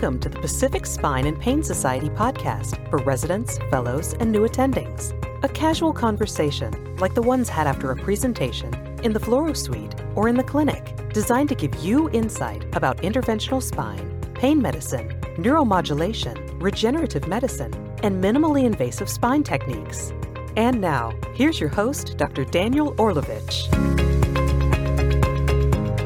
Welcome 0.00 0.20
to 0.20 0.28
the 0.28 0.38
Pacific 0.38 0.86
Spine 0.86 1.26
and 1.26 1.40
Pain 1.40 1.60
Society 1.60 2.08
podcast 2.08 2.88
for 2.88 2.98
residents, 2.98 3.58
fellows, 3.68 4.14
and 4.20 4.30
new 4.30 4.46
attendings. 4.46 5.12
A 5.42 5.48
casual 5.48 5.92
conversation 5.92 6.96
like 6.98 7.14
the 7.14 7.20
ones 7.20 7.48
had 7.48 7.66
after 7.66 7.90
a 7.90 7.96
presentation 7.96 8.72
in 9.02 9.12
the 9.12 9.18
Fluoro 9.18 9.56
Suite 9.56 9.96
or 10.14 10.28
in 10.28 10.36
the 10.36 10.44
clinic, 10.44 10.94
designed 11.12 11.48
to 11.48 11.56
give 11.56 11.74
you 11.82 12.08
insight 12.10 12.64
about 12.76 12.98
interventional 12.98 13.60
spine, 13.60 14.08
pain 14.34 14.62
medicine, 14.62 15.08
neuromodulation, 15.36 16.62
regenerative 16.62 17.26
medicine, 17.26 17.74
and 18.04 18.22
minimally 18.22 18.66
invasive 18.66 19.08
spine 19.08 19.42
techniques. 19.42 20.12
And 20.56 20.80
now, 20.80 21.12
here's 21.34 21.58
your 21.58 21.70
host, 21.70 22.16
Dr. 22.16 22.44
Daniel 22.44 22.94
Orlovich. 22.98 24.17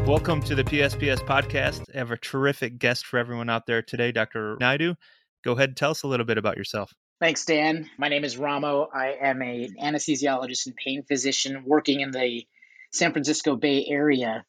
Welcome 0.07 0.43
to 0.43 0.57
the 0.57 0.65
PSPS 0.65 1.21
podcast. 1.21 1.85
I 1.95 1.99
have 1.99 2.11
a 2.11 2.17
terrific 2.17 2.81
guest 2.81 3.07
for 3.07 3.21
everyone 3.21 3.49
out 3.49 3.67
there 3.67 3.83
today, 3.83 4.11
Dr. 4.11 4.57
Naidu. 4.59 4.97
Go 5.45 5.53
ahead 5.53 5.71
and 5.71 5.77
tell 5.77 5.93
us 5.93 6.03
a 6.03 6.09
little 6.09 6.27
bit 6.27 6.39
about 6.39 6.57
yourself. 6.57 6.93
Thanks, 7.21 7.45
Dan. 7.45 7.89
My 7.97 8.09
name 8.09 8.25
is 8.25 8.37
Ramo. 8.37 8.89
I 8.93 9.15
am 9.23 9.41
an 9.43 9.77
anesthesiologist 9.81 10.67
and 10.67 10.75
pain 10.75 11.05
physician 11.05 11.63
working 11.65 12.01
in 12.01 12.11
the 12.11 12.45
San 12.93 13.13
Francisco 13.13 13.55
Bay 13.55 13.87
Area. 13.89 14.45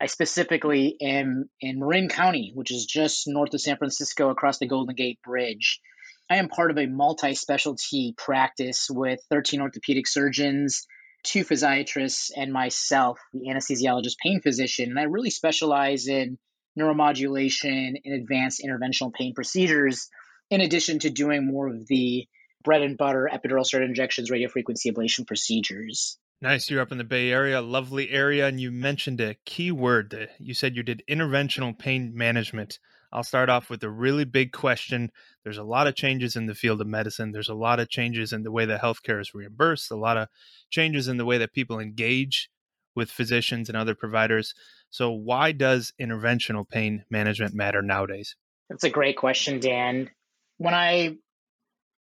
I 0.00 0.06
specifically 0.06 0.96
am 1.00 1.48
in 1.60 1.78
Marin 1.78 2.08
County, 2.08 2.50
which 2.52 2.72
is 2.72 2.84
just 2.84 3.28
north 3.28 3.54
of 3.54 3.60
San 3.60 3.76
Francisco 3.76 4.30
across 4.30 4.58
the 4.58 4.66
Golden 4.66 4.96
Gate 4.96 5.20
Bridge. 5.24 5.80
I 6.28 6.38
am 6.38 6.48
part 6.48 6.72
of 6.72 6.78
a 6.78 6.86
multi 6.86 7.36
specialty 7.36 8.12
practice 8.18 8.88
with 8.90 9.20
13 9.30 9.60
orthopedic 9.60 10.08
surgeons 10.08 10.84
two 11.26 11.44
physiatrists 11.44 12.30
and 12.34 12.52
myself, 12.52 13.18
the 13.32 13.48
anesthesiologist 13.48 14.16
pain 14.22 14.40
physician, 14.40 14.90
and 14.90 14.98
I 14.98 15.04
really 15.04 15.30
specialize 15.30 16.06
in 16.06 16.38
neuromodulation 16.78 17.94
and 18.04 18.14
advanced 18.14 18.62
interventional 18.64 19.12
pain 19.12 19.34
procedures, 19.34 20.08
in 20.50 20.60
addition 20.60 21.00
to 21.00 21.10
doing 21.10 21.46
more 21.46 21.68
of 21.68 21.86
the 21.86 22.26
bread 22.62 22.82
and 22.82 22.96
butter 22.96 23.28
epidural 23.32 23.64
steroid 23.64 23.86
injections, 23.86 24.30
radiofrequency 24.30 24.92
ablation 24.92 25.26
procedures. 25.26 26.18
Nice. 26.42 26.68
You're 26.68 26.82
up 26.82 26.92
in 26.92 26.98
the 26.98 27.04
Bay 27.04 27.30
Area, 27.30 27.62
lovely 27.62 28.10
area, 28.10 28.46
and 28.46 28.60
you 28.60 28.70
mentioned 28.70 29.22
a 29.22 29.36
key 29.46 29.72
word. 29.72 30.28
You 30.38 30.52
said 30.52 30.76
you 30.76 30.82
did 30.82 31.02
interventional 31.08 31.78
pain 31.78 32.12
management. 32.14 32.78
I'll 33.10 33.24
start 33.24 33.48
off 33.48 33.70
with 33.70 33.82
a 33.82 33.88
really 33.88 34.24
big 34.24 34.52
question. 34.52 35.10
There's 35.44 35.56
a 35.56 35.64
lot 35.64 35.86
of 35.86 35.94
changes 35.94 36.36
in 36.36 36.44
the 36.44 36.54
field 36.54 36.82
of 36.82 36.86
medicine. 36.86 37.32
There's 37.32 37.48
a 37.48 37.54
lot 37.54 37.80
of 37.80 37.88
changes 37.88 38.34
in 38.34 38.42
the 38.42 38.50
way 38.50 38.66
that 38.66 38.82
healthcare 38.82 39.18
is 39.18 39.34
reimbursed, 39.34 39.90
a 39.90 39.96
lot 39.96 40.18
of 40.18 40.28
changes 40.68 41.08
in 41.08 41.16
the 41.16 41.24
way 41.24 41.38
that 41.38 41.54
people 41.54 41.80
engage 41.80 42.50
with 42.94 43.10
physicians 43.10 43.70
and 43.70 43.76
other 43.76 43.94
providers. 43.94 44.52
So, 44.90 45.12
why 45.12 45.52
does 45.52 45.94
interventional 45.98 46.68
pain 46.68 47.04
management 47.08 47.54
matter 47.54 47.80
nowadays? 47.80 48.36
That's 48.68 48.84
a 48.84 48.90
great 48.90 49.16
question, 49.16 49.60
Dan. 49.60 50.10
When 50.58 50.74
I 50.74 51.16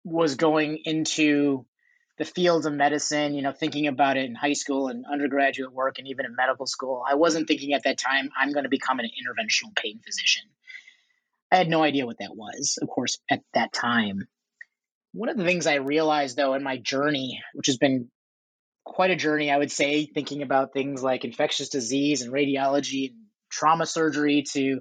was 0.02 0.34
going 0.34 0.78
into 0.84 1.66
the 2.18 2.24
fields 2.24 2.66
of 2.66 2.72
medicine, 2.72 3.34
you 3.34 3.42
know, 3.42 3.52
thinking 3.52 3.86
about 3.86 4.16
it 4.16 4.24
in 4.24 4.34
high 4.34 4.52
school 4.52 4.88
and 4.88 5.04
undergraduate 5.10 5.72
work 5.72 5.98
and 5.98 6.08
even 6.08 6.26
in 6.26 6.34
medical 6.34 6.66
school, 6.66 7.02
I 7.08 7.14
wasn't 7.14 7.46
thinking 7.46 7.72
at 7.72 7.84
that 7.84 7.98
time 7.98 8.30
I'm 8.36 8.52
going 8.52 8.64
to 8.64 8.70
become 8.70 8.98
an 8.98 9.06
interventional 9.06 9.74
pain 9.76 10.00
physician. 10.04 10.42
I 11.50 11.56
had 11.56 11.68
no 11.68 11.82
idea 11.82 12.06
what 12.06 12.18
that 12.18 12.34
was, 12.36 12.78
of 12.82 12.88
course, 12.88 13.18
at 13.30 13.40
that 13.54 13.72
time. 13.72 14.26
One 15.12 15.28
of 15.28 15.36
the 15.36 15.44
things 15.44 15.66
I 15.66 15.76
realized, 15.76 16.36
though, 16.36 16.54
in 16.54 16.62
my 16.62 16.76
journey, 16.76 17.40
which 17.54 17.68
has 17.68 17.78
been 17.78 18.10
quite 18.84 19.10
a 19.10 19.16
journey, 19.16 19.50
I 19.50 19.56
would 19.56 19.70
say, 19.70 20.04
thinking 20.04 20.42
about 20.42 20.72
things 20.72 21.02
like 21.02 21.24
infectious 21.24 21.68
disease 21.68 22.22
and 22.22 22.32
radiology 22.32 23.10
and 23.10 23.18
trauma 23.50 23.86
surgery 23.86 24.44
to 24.52 24.80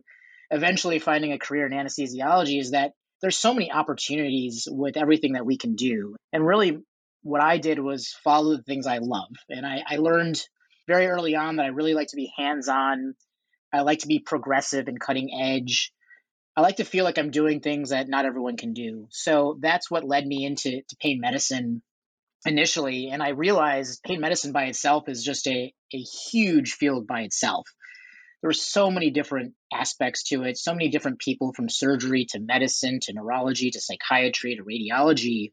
eventually 0.50 1.00
finding 1.00 1.32
a 1.32 1.40
career 1.40 1.68
in 1.68 1.72
anesthesiology, 1.72 2.60
is 2.60 2.72
that 2.72 2.94
there's 3.22 3.38
so 3.38 3.54
many 3.54 3.72
opportunities 3.72 4.68
with 4.70 4.98
everything 4.98 5.34
that 5.34 5.46
we 5.46 5.58
can 5.58 5.76
do. 5.76 6.16
And 6.34 6.46
really, 6.46 6.80
what 7.24 7.42
I 7.42 7.58
did 7.58 7.80
was 7.80 8.16
follow 8.24 8.56
the 8.56 8.64
things 8.64 8.88
I 8.88 9.00
love. 9.00 9.32
And 9.50 9.66
I, 9.66 9.84
I 9.88 9.98
learned 9.98 10.42
very 10.88 11.08
early 11.08 11.36
on 11.36 11.58
that 11.58 11.66
I 11.66 11.70
really 11.70 11.94
like 11.94 12.10
to 12.10 12.16
be 12.16 12.32
hands 12.38 12.70
on. 12.70 13.16
I 13.74 13.82
like 13.82 14.00
to 14.00 14.08
be 14.08 14.20
progressive 14.20 14.88
and 14.88 15.00
cutting 15.00 15.30
edge. 15.34 15.92
I 16.56 16.62
like 16.62 16.78
to 16.78 16.86
feel 16.86 17.04
like 17.04 17.18
I'm 17.18 17.32
doing 17.32 17.60
things 17.60 17.90
that 17.90 18.08
not 18.08 18.26
everyone 18.26 18.58
can 18.58 18.74
do. 18.74 19.08
So 19.12 19.58
that's 19.62 19.92
what 19.92 20.08
led 20.08 20.26
me 20.26 20.46
into 20.46 20.82
to 20.82 20.96
pain 21.00 21.20
medicine 21.22 21.84
initially. 22.46 23.10
And 23.10 23.22
I 23.22 23.30
realized 23.30 24.02
pain 24.04 24.22
medicine 24.22 24.54
by 24.54 24.64
itself 24.66 25.08
is 25.08 25.24
just 25.24 25.48
a, 25.48 25.74
a 25.94 25.98
huge 26.32 26.74
field 26.74 27.06
by 27.06 27.22
itself. 27.22 27.68
There 28.42 28.50
are 28.50 28.54
so 28.54 28.90
many 28.90 29.10
different 29.10 29.54
aspects 29.74 30.24
to 30.30 30.44
it, 30.44 30.58
so 30.58 30.74
many 30.74 30.90
different 30.90 31.20
people 31.20 31.54
from 31.54 31.70
surgery 31.70 32.26
to 32.30 32.40
medicine 32.40 33.00
to 33.02 33.14
neurology 33.14 33.72
to 33.72 33.82
psychiatry 33.82 34.56
to 34.56 34.64
radiology 34.64 35.52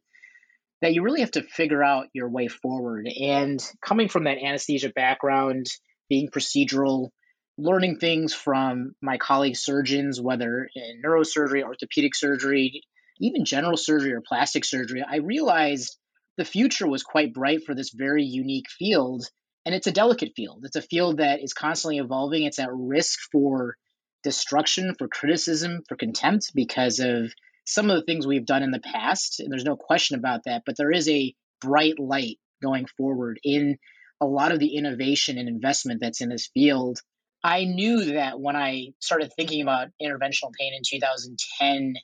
that 0.85 0.93
you 0.93 1.03
really 1.03 1.21
have 1.21 1.31
to 1.31 1.43
figure 1.43 1.83
out 1.83 2.09
your 2.13 2.29
way 2.29 2.47
forward. 2.47 3.09
And 3.09 3.59
coming 3.81 4.09
from 4.09 4.25
that 4.25 4.37
anesthesia 4.37 4.91
background, 4.95 5.65
being 6.11 6.29
procedural, 6.29 7.09
learning 7.57 7.97
things 7.97 8.35
from 8.35 8.93
my 9.01 9.17
colleague 9.17 9.57
surgeons, 9.57 10.21
whether 10.21 10.69
in 10.75 11.01
neurosurgery, 11.03 11.63
orthopedic 11.63 12.15
surgery, 12.15 12.83
even 13.19 13.47
general 13.47 13.79
surgery 13.79 14.13
or 14.13 14.21
plastic 14.21 14.67
surgery, 14.67 15.03
I 15.03 15.17
realized 15.17 15.97
the 16.37 16.45
future 16.45 16.87
was 16.87 17.03
quite 17.03 17.33
bright 17.33 17.65
for 17.65 17.75
this 17.75 17.91
very 17.95 18.25
unique 18.25 18.69
field. 18.69 19.25
And 19.65 19.75
it's 19.75 19.87
a 19.87 19.93
delicate 19.93 20.33
field. 20.37 20.65
It's 20.67 20.77
a 20.77 20.83
field 20.83 21.17
that 21.17 21.43
is 21.43 21.55
constantly 21.55 21.97
evolving. 21.97 22.43
It's 22.45 22.59
at 22.59 22.69
risk 22.71 23.21
for 23.33 23.77
destruction, 24.23 24.95
for 24.99 25.09
criticism, 25.09 25.81
for 25.89 25.97
contempt 25.97 26.51
because 26.55 26.99
of 26.99 27.33
some 27.65 27.91
of 27.91 27.97
the 27.97 28.05
things 28.05 28.27
we've 28.27 28.47
done 28.47 28.63
in 28.63 28.71
the 28.71 28.81
past. 28.81 29.41
And 29.41 29.51
there's 29.51 29.65
no 29.65 29.77
question 29.77 30.19
about 30.19 30.43
that. 30.45 30.63
But 30.67 30.77
there 30.77 30.91
is 30.91 31.09
a 31.09 31.35
bright 31.61 31.99
light 31.99 32.39
going 32.63 32.87
forward 32.97 33.41
in 33.43 33.79
a 34.21 34.27
lot 34.27 34.53
of 34.53 34.59
the 34.59 34.77
innovation 34.77 35.39
and 35.39 35.49
investment 35.49 36.01
that's 36.01 36.21
in 36.21 36.29
this 36.29 36.51
field 36.55 37.01
I 37.45 37.65
knew 37.65 38.15
that 38.15 38.41
when 38.41 38.57
I 38.57 38.95
started 39.01 39.31
thinking 39.37 39.61
about 39.61 39.89
interventional 40.03 40.55
pain 40.59 40.73
in 40.75 40.81
2010 40.83 41.95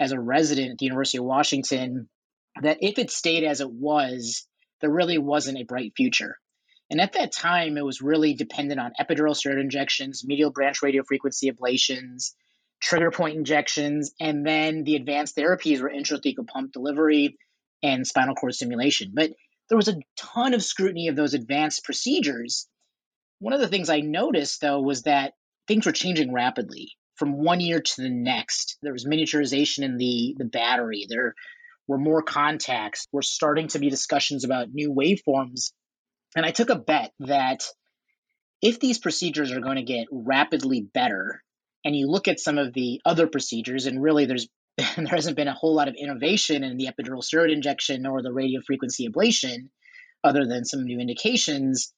as 0.00 0.12
a 0.12 0.18
resident 0.18 0.70
at 0.72 0.78
the 0.78 0.86
University 0.86 1.18
of 1.18 1.24
Washington, 1.24 2.08
that 2.62 2.78
if 2.80 2.98
it 2.98 3.10
stayed 3.10 3.44
as 3.44 3.60
it 3.60 3.70
was, 3.70 4.46
there 4.80 4.90
really 4.90 5.18
wasn't 5.18 5.58
a 5.58 5.64
bright 5.64 5.92
future. 5.94 6.38
And 6.88 6.98
at 6.98 7.12
that 7.12 7.32
time, 7.32 7.76
it 7.76 7.84
was 7.84 8.00
really 8.00 8.32
dependent 8.32 8.80
on 8.80 8.92
epidural 8.98 9.36
steroid 9.36 9.60
injections, 9.60 10.24
medial 10.24 10.50
branch 10.50 10.78
radiofrequency 10.82 11.52
ablations, 11.52 12.32
trigger 12.80 13.10
point 13.10 13.36
injections, 13.36 14.12
and 14.20 14.46
then 14.46 14.84
the 14.84 14.96
advanced 14.96 15.36
therapies 15.36 15.80
were 15.80 15.90
intrathecal 15.90 16.46
pump 16.46 16.72
delivery 16.72 17.36
and 17.82 18.06
spinal 18.06 18.34
cord 18.34 18.54
stimulation. 18.54 19.12
But 19.14 19.30
there 19.68 19.76
was 19.76 19.88
a 19.88 19.98
ton 20.16 20.54
of 20.54 20.62
scrutiny 20.62 21.08
of 21.08 21.16
those 21.16 21.34
advanced 21.34 21.84
procedures 21.84 22.68
one 23.38 23.52
of 23.52 23.60
the 23.60 23.68
things 23.68 23.90
I 23.90 24.00
noticed 24.00 24.60
though 24.60 24.80
was 24.80 25.02
that 25.02 25.34
things 25.68 25.86
were 25.86 25.92
changing 25.92 26.32
rapidly 26.32 26.92
from 27.16 27.42
one 27.42 27.60
year 27.60 27.80
to 27.80 28.02
the 28.02 28.10
next. 28.10 28.78
There 28.82 28.92
was 28.92 29.06
miniaturization 29.06 29.82
in 29.82 29.96
the, 29.96 30.34
the 30.38 30.44
battery. 30.44 31.06
There 31.08 31.34
were 31.86 31.98
more 31.98 32.22
contacts. 32.22 33.06
We're 33.12 33.22
starting 33.22 33.68
to 33.68 33.78
be 33.78 33.90
discussions 33.90 34.44
about 34.44 34.72
new 34.72 34.92
waveforms. 34.92 35.72
And 36.34 36.44
I 36.44 36.50
took 36.50 36.70
a 36.70 36.76
bet 36.76 37.12
that 37.20 37.64
if 38.62 38.80
these 38.80 38.98
procedures 38.98 39.52
are 39.52 39.60
going 39.60 39.76
to 39.76 39.82
get 39.82 40.06
rapidly 40.10 40.80
better, 40.80 41.42
and 41.86 41.94
you 41.94 42.08
look 42.08 42.26
at 42.26 42.40
some 42.40 42.58
of 42.58 42.74
the 42.74 43.00
other 43.06 43.28
procedures, 43.28 43.86
and 43.86 44.02
really 44.02 44.26
there's 44.26 44.48
there 44.76 45.06
hasn't 45.06 45.36
been 45.36 45.46
a 45.46 45.54
whole 45.54 45.74
lot 45.74 45.86
of 45.86 45.94
innovation 45.94 46.64
in 46.64 46.76
the 46.76 46.88
epidural 46.88 47.22
steroid 47.22 47.52
injection 47.52 48.06
or 48.06 48.22
the 48.22 48.30
radiofrequency 48.30 49.08
ablation, 49.08 49.68
other 50.24 50.46
than 50.46 50.64
some 50.64 50.84
new 50.84 50.98
indications 50.98 51.94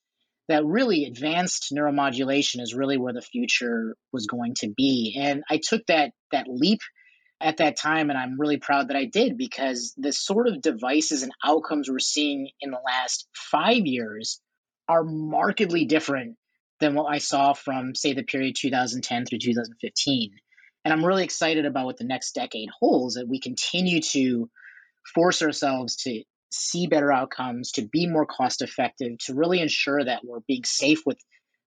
that 0.49 0.65
really 0.65 1.07
advanced 1.07 1.73
neuromodulation 1.73 2.61
is 2.61 2.75
really 2.75 2.99
where 2.99 3.15
the 3.15 3.23
future 3.23 3.97
was 4.13 4.27
going 4.27 4.55
to 4.57 4.69
be. 4.69 5.19
And 5.19 5.43
I 5.51 5.59
took 5.63 5.87
that 5.87 6.13
that 6.33 6.47
leap 6.49 6.81
at 7.41 7.57
that 7.57 7.79
time 7.79 8.11
and 8.11 8.19
I'm 8.19 8.39
really 8.39 8.59
proud 8.59 8.89
that 8.89 8.97
I 8.97 9.07
did 9.07 9.39
because 9.39 9.95
the 9.97 10.13
sort 10.13 10.49
of 10.49 10.61
devices 10.61 11.23
and 11.23 11.33
outcomes 11.43 11.89
we're 11.89 11.99
seeing 11.99 12.51
in 12.61 12.71
the 12.71 12.81
last 12.85 13.27
5 13.51 13.87
years 13.87 14.41
are 14.89 15.05
markedly 15.05 15.87
different 15.87 16.37
than 16.81 16.95
what 16.95 17.13
I 17.13 17.19
saw 17.19 17.53
from 17.53 17.95
say 17.95 18.13
the 18.13 18.23
period 18.23 18.57
2010 18.57 19.27
through 19.27 19.39
2015. 19.39 20.31
And 20.85 20.95
I'm 20.95 21.05
really 21.05 21.25
excited 21.25 21.67
about 21.67 21.87
what 21.87 21.97
the 21.97 22.05
next 22.05 22.33
decade 22.33 22.69
holds 22.81 23.15
that 23.15 23.29
we 23.29 23.41
continue 23.41 24.01
to 24.01 24.49
force 25.15 25.43
ourselves 25.43 25.97
to 26.05 26.23
see 26.51 26.87
better 26.87 27.13
outcomes, 27.13 27.73
to 27.73 27.83
be 27.83 28.07
more 28.07 28.27
cost 28.27 28.63
effective, 28.63 29.19
to 29.19 29.35
really 29.35 29.61
ensure 29.61 30.03
that 30.03 30.25
we're 30.25 30.41
being 30.47 30.65
safe 30.65 31.03
with 31.05 31.19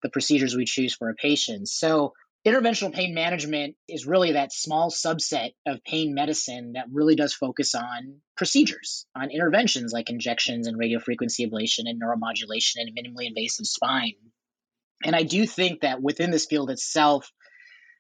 the 0.04 0.10
procedures 0.10 0.56
we 0.56 0.66
choose 0.66 0.96
for 0.96 1.08
our 1.08 1.16
patients. 1.16 1.74
So, 1.74 2.14
interventional 2.48 2.94
pain 2.94 3.14
management 3.14 3.76
is 3.90 4.08
really 4.08 4.34
that 4.34 4.54
small 4.54 4.90
subset 4.90 5.52
of 5.68 5.84
pain 5.84 6.14
medicine 6.14 6.74
that 6.74 6.86
really 6.92 7.16
does 7.16 7.34
focus 7.34 7.76
on 7.76 8.22
procedures, 8.38 9.06
on 9.14 9.30
interventions 9.30 9.92
like 9.92 10.10
injections 10.10 10.68
and 10.68 10.80
radiofrequency 10.80 11.50
ablation 11.50 11.84
and 11.86 12.02
neuromodulation 12.02 12.76
and 12.78 12.96
minimally 12.96 13.28
invasive 13.28 13.66
spine. 13.66 14.14
And 15.04 15.16
I 15.16 15.24
do 15.24 15.46
think 15.46 15.82
that 15.82 16.02
within 16.02 16.32
this 16.32 16.46
field 16.46 16.70
itself, 16.70 17.32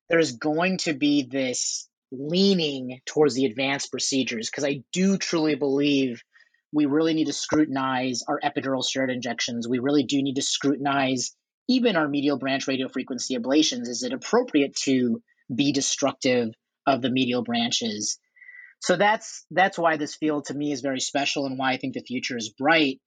there's 0.10 0.34
going 0.34 0.78
to 0.80 0.94
be 0.94 1.28
this 1.30 1.88
leaning 2.12 3.00
towards 3.06 3.36
the 3.36 3.46
advanced 3.46 3.92
procedures 3.92 4.50
because 4.50 4.66
I 4.66 4.84
do 4.92 5.18
truly 5.18 5.56
believe 5.56 6.22
we 6.72 6.86
really 6.86 7.13
need 7.13 7.28
to 7.28 7.34
scrutinize 7.34 8.24
our 8.28 8.40
epidural 8.44 8.84
steroid 8.84 9.13
injections. 9.13 9.68
We 9.68 9.80
really 9.80 10.04
do 10.04 10.22
need 10.22 10.36
to 10.36 10.42
scrutinize 10.42 11.36
even 11.68 11.96
our 11.96 12.07
medial 12.07 12.38
branch 12.38 12.66
radiofrequency 12.66 13.38
ablations. 13.38 13.88
Is 13.88 14.04
it 14.04 14.13
appropriate 14.13 14.75
to 14.84 15.22
be 15.54 15.72
destructive 15.72 16.50
of 16.86 17.02
the 17.02 17.12
medial 17.12 17.44
branches? 17.44 18.19
So 18.81 18.95
that's 18.95 19.45
that's 19.52 19.78
why 19.78 19.98
this 19.98 20.16
field 20.16 20.45
to 20.45 20.54
me 20.54 20.72
is 20.72 20.81
very 20.81 21.00
special 21.00 21.45
and 21.45 21.57
why 21.57 21.74
I 21.74 21.78
think 21.78 21.94
the 21.94 22.02
future 22.02 22.38
is 22.38 22.50
bright. 22.50 23.00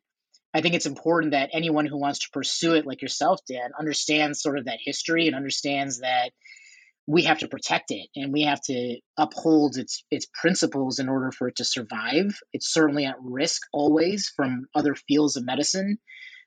I 0.54 0.60
think 0.60 0.74
it's 0.74 0.86
important 0.86 1.32
that 1.32 1.50
anyone 1.52 1.86
who 1.86 1.98
wants 1.98 2.20
to 2.20 2.30
pursue 2.32 2.74
it, 2.74 2.86
like 2.86 3.00
yourself, 3.00 3.40
Dan, 3.48 3.70
understands 3.78 4.42
sort 4.42 4.58
of 4.58 4.66
that 4.66 4.78
history 4.82 5.26
and 5.26 5.36
understands 5.36 6.00
that 6.00 6.30
we 7.06 7.22
have 7.24 7.38
to 7.38 7.48
protect 7.48 7.90
it 7.90 8.08
and 8.14 8.32
we 8.32 8.42
have 8.42 8.60
to 8.60 8.98
uphold 9.16 9.76
its 9.76 10.04
its 10.10 10.26
principles 10.40 10.98
in 10.98 11.08
order 11.08 11.32
for 11.32 11.48
it 11.48 11.56
to 11.56 11.64
survive. 11.64 12.38
It's 12.52 12.72
certainly 12.72 13.06
at 13.06 13.16
risk 13.20 13.62
always 13.72 14.32
from 14.34 14.66
other 14.74 14.94
fields 14.94 15.36
of 15.36 15.44
medicine 15.44 15.98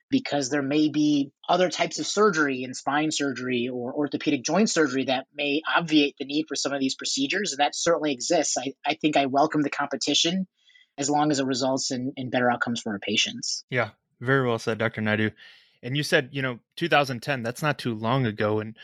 because 0.10 0.50
there 0.50 0.62
may 0.62 0.88
be 0.90 1.31
other 1.50 1.69
types 1.69 2.00
of 2.00 2.06
surgery 2.06 2.63
and 2.63 2.75
spine 2.75 3.12
surgery 3.12 3.69
or 3.74 3.94
orthopedic 3.94 4.44
joint 4.44 4.69
surgery 4.69 5.06
that 5.06 5.25
may 5.34 5.62
obviate 5.75 6.16
the 6.19 6.25
need 6.25 6.46
for 6.48 6.56
some 6.56 6.72
of 6.72 6.80
these 6.80 6.96
procedures 6.96 7.51
and 7.51 7.60
that 7.60 7.75
certainly 7.75 8.13
exists. 8.13 8.56
I, 8.58 8.74
I 8.86 8.94
think 8.94 9.18
I 9.18 9.25
welcome 9.25 9.62
the 9.62 9.69
competition 9.69 10.48
as 10.97 11.09
long 11.09 11.31
as 11.31 11.39
it 11.39 11.45
results 11.45 11.92
in, 11.92 12.13
in 12.15 12.30
better 12.30 12.50
outcomes 12.50 12.81
for 12.81 12.94
our 12.94 13.00
patients. 13.00 13.65
Yeah, 13.69 13.89
very 14.21 14.47
well 14.47 14.59
said, 14.59 14.77
Dr. 14.77 15.01
Naidu. 15.01 15.31
And 15.83 15.95
you 15.95 16.03
said, 16.03 16.30
you 16.31 16.42
know, 16.42 16.59
2010, 16.77 17.44
that's 17.44 17.62
not 17.62 17.77
too 17.77 17.94
long 17.94 18.25
ago. 18.25 18.59
And 18.59 18.75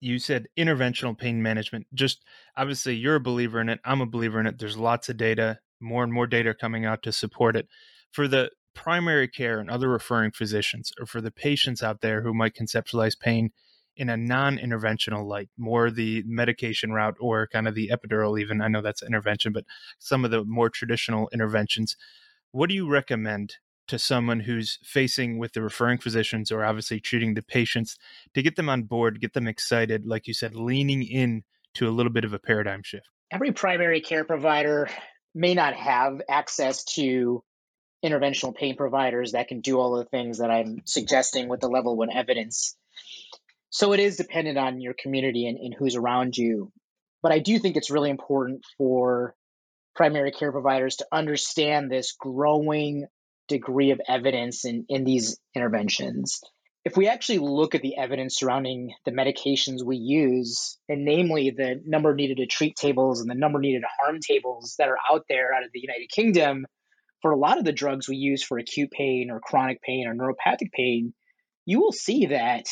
you 0.00 0.18
said 0.18 0.48
interventional 0.56 1.16
pain 1.16 1.42
management. 1.42 1.86
Just 1.94 2.24
obviously, 2.56 2.94
you're 2.96 3.16
a 3.16 3.20
believer 3.20 3.60
in 3.60 3.68
it. 3.68 3.80
I'm 3.84 4.00
a 4.00 4.06
believer 4.06 4.38
in 4.40 4.46
it. 4.46 4.58
There's 4.58 4.76
lots 4.76 5.08
of 5.08 5.16
data, 5.16 5.60
more 5.80 6.04
and 6.04 6.12
more 6.12 6.26
data 6.26 6.52
coming 6.52 6.84
out 6.84 7.02
to 7.04 7.12
support 7.12 7.56
it. 7.56 7.68
For 8.10 8.28
the 8.28 8.50
primary 8.74 9.26
care 9.26 9.58
and 9.58 9.70
other 9.70 9.88
referring 9.88 10.32
physicians, 10.32 10.92
or 11.00 11.06
for 11.06 11.20
the 11.20 11.30
patients 11.30 11.82
out 11.82 12.02
there 12.02 12.22
who 12.22 12.34
might 12.34 12.54
conceptualize 12.54 13.18
pain 13.18 13.52
in 13.96 14.08
a 14.08 14.16
non 14.16 14.58
interventional 14.58 15.26
light, 15.26 15.48
more 15.56 15.90
the 15.90 16.22
medication 16.26 16.92
route 16.92 17.16
or 17.20 17.46
kind 17.46 17.66
of 17.66 17.74
the 17.74 17.90
epidural, 17.92 18.40
even. 18.40 18.60
I 18.60 18.68
know 18.68 18.82
that's 18.82 19.02
intervention, 19.02 19.52
but 19.52 19.64
some 19.98 20.24
of 20.24 20.30
the 20.30 20.44
more 20.44 20.70
traditional 20.70 21.28
interventions. 21.32 21.96
What 22.52 22.68
do 22.68 22.74
you 22.74 22.88
recommend 22.88 23.56
to 23.88 23.98
someone 23.98 24.40
who's 24.40 24.78
facing 24.82 25.38
with 25.38 25.52
the 25.52 25.62
referring 25.62 25.98
physicians 25.98 26.50
or 26.50 26.64
obviously 26.64 27.00
treating 27.00 27.34
the 27.34 27.42
patients 27.42 27.96
to 28.34 28.42
get 28.42 28.56
them 28.56 28.68
on 28.68 28.82
board, 28.82 29.20
get 29.20 29.32
them 29.32 29.46
excited, 29.46 30.06
like 30.06 30.26
you 30.26 30.34
said, 30.34 30.54
leaning 30.54 31.02
in 31.02 31.44
to 31.74 31.88
a 31.88 31.90
little 31.90 32.12
bit 32.12 32.24
of 32.24 32.32
a 32.32 32.38
paradigm 32.38 32.82
shift? 32.82 33.08
Every 33.30 33.52
primary 33.52 34.00
care 34.00 34.24
provider 34.24 34.88
may 35.34 35.54
not 35.54 35.74
have 35.74 36.20
access 36.28 36.84
to 36.84 37.42
interventional 38.04 38.54
pain 38.54 38.76
providers 38.76 39.32
that 39.32 39.48
can 39.48 39.60
do 39.60 39.78
all 39.78 39.96
the 39.96 40.04
things 40.04 40.38
that 40.38 40.50
I'm 40.50 40.82
suggesting 40.84 41.48
with 41.48 41.60
the 41.60 41.68
level 41.68 41.96
one 41.96 42.10
evidence. 42.10 42.76
So 43.70 43.92
it 43.92 44.00
is 44.00 44.16
dependent 44.16 44.58
on 44.58 44.80
your 44.80 44.94
community 44.94 45.46
and, 45.46 45.58
and 45.58 45.74
who's 45.74 45.96
around 45.96 46.36
you. 46.36 46.72
But 47.22 47.32
I 47.32 47.40
do 47.40 47.58
think 47.58 47.76
it's 47.76 47.90
really 47.90 48.10
important 48.10 48.64
for 48.78 49.34
primary 49.94 50.30
care 50.30 50.52
providers 50.52 50.96
to 50.96 51.06
understand 51.10 51.90
this 51.90 52.14
growing 52.18 53.06
degree 53.48 53.90
of 53.90 54.00
evidence 54.06 54.64
in, 54.64 54.84
in 54.88 55.04
these 55.04 55.38
interventions. 55.54 56.40
If 56.84 56.96
we 56.96 57.08
actually 57.08 57.38
look 57.38 57.74
at 57.74 57.82
the 57.82 57.96
evidence 57.96 58.36
surrounding 58.38 58.94
the 59.04 59.10
medications 59.10 59.84
we 59.84 59.96
use, 59.96 60.78
and 60.88 61.04
namely 61.04 61.50
the 61.50 61.82
number 61.84 62.14
needed 62.14 62.36
to 62.36 62.46
treat 62.46 62.76
tables 62.76 63.20
and 63.20 63.28
the 63.28 63.34
number 63.34 63.58
needed 63.58 63.80
to 63.80 63.88
harm 64.00 64.20
tables 64.20 64.76
that 64.78 64.88
are 64.88 64.98
out 65.10 65.24
there 65.28 65.52
out 65.52 65.64
of 65.64 65.70
the 65.72 65.80
United 65.80 66.08
Kingdom, 66.10 66.66
for 67.22 67.32
a 67.32 67.36
lot 67.36 67.58
of 67.58 67.64
the 67.64 67.72
drugs 67.72 68.08
we 68.08 68.16
use 68.16 68.44
for 68.44 68.58
acute 68.58 68.92
pain 68.92 69.30
or 69.32 69.40
chronic 69.40 69.82
pain 69.82 70.06
or 70.06 70.14
neuropathic 70.14 70.70
pain, 70.72 71.12
you 71.64 71.80
will 71.80 71.90
see 71.90 72.26
that 72.26 72.66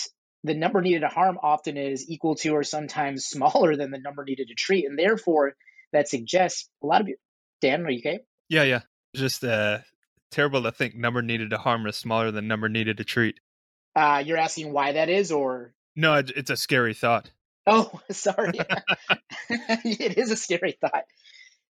the 0.45 0.55
number 0.55 0.83
needed 0.83 1.01
to 1.01 1.09
harm 1.09 1.39
often 1.43 1.77
is 1.77 2.09
equal 2.09 2.37
to 2.37 2.51
or 2.51 2.63
sometimes 2.63 3.25
smaller 3.27 3.77
than 3.77 3.91
the 3.91 3.99
number 3.99 4.25
needed 4.25 4.49
to 4.49 4.55
treat. 4.55 4.85
And 4.87 4.99
therefore, 4.99 5.55
that 5.93 6.09
suggests 6.09 6.69
a 6.83 6.87
lot 6.87 7.01
of 7.01 7.09
you. 7.09 7.17
Dan, 7.61 7.85
are 7.85 7.91
you 7.91 8.01
okay? 8.01 8.21
Yeah, 8.49 8.65
yeah. 8.65 8.81
Just 9.17 9.43
uh, 9.43 9.79
terrible 10.31 10.63
to 10.65 10.73
think 10.73 10.95
number 10.95 11.23
needed 11.23 11.51
to 11.51 11.59
harm 11.59 11.87
is 11.87 11.97
smaller 11.97 12.31
than 12.31 12.47
number 12.47 12.69
needed 12.69 12.99
to 12.99 13.05
treat. 13.05 13.41
Uh, 13.97 14.23
you're 14.25 14.37
asking 14.37 14.73
why 14.73 14.93
that 14.93 15.09
is, 15.09 15.33
or 15.33 15.73
no? 15.97 16.15
It's 16.15 16.51
a 16.51 16.57
scary 16.57 16.95
thought. 16.95 17.31
Oh, 17.67 18.01
sorry. 18.11 18.59
it 19.49 20.19
is 20.19 20.33
a 20.33 20.37
scary 20.37 20.77
thought, 20.81 21.05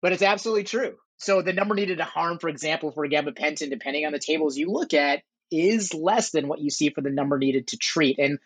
but 0.01 0.11
it's 0.11 0.23
absolutely 0.23 0.63
true. 0.63 0.95
So 1.19 1.41
the 1.41 1.53
number 1.53 1.75
needed 1.75 1.99
to 1.99 2.03
harm, 2.03 2.39
for 2.39 2.49
example, 2.49 2.91
for 2.91 3.07
gabapentin, 3.07 3.69
depending 3.69 4.05
on 4.05 4.13
the 4.13 4.19
tables 4.19 4.57
you 4.57 4.71
look 4.71 4.93
at, 4.95 5.21
is 5.51 5.93
less 5.93 6.31
than 6.31 6.47
what 6.47 6.59
you 6.59 6.69
see 6.69 6.89
for 6.89 7.01
the 7.01 7.09
number 7.09 7.37
needed 7.37 7.67
to 7.67 7.77
treat. 7.77 8.17
And 8.19 8.39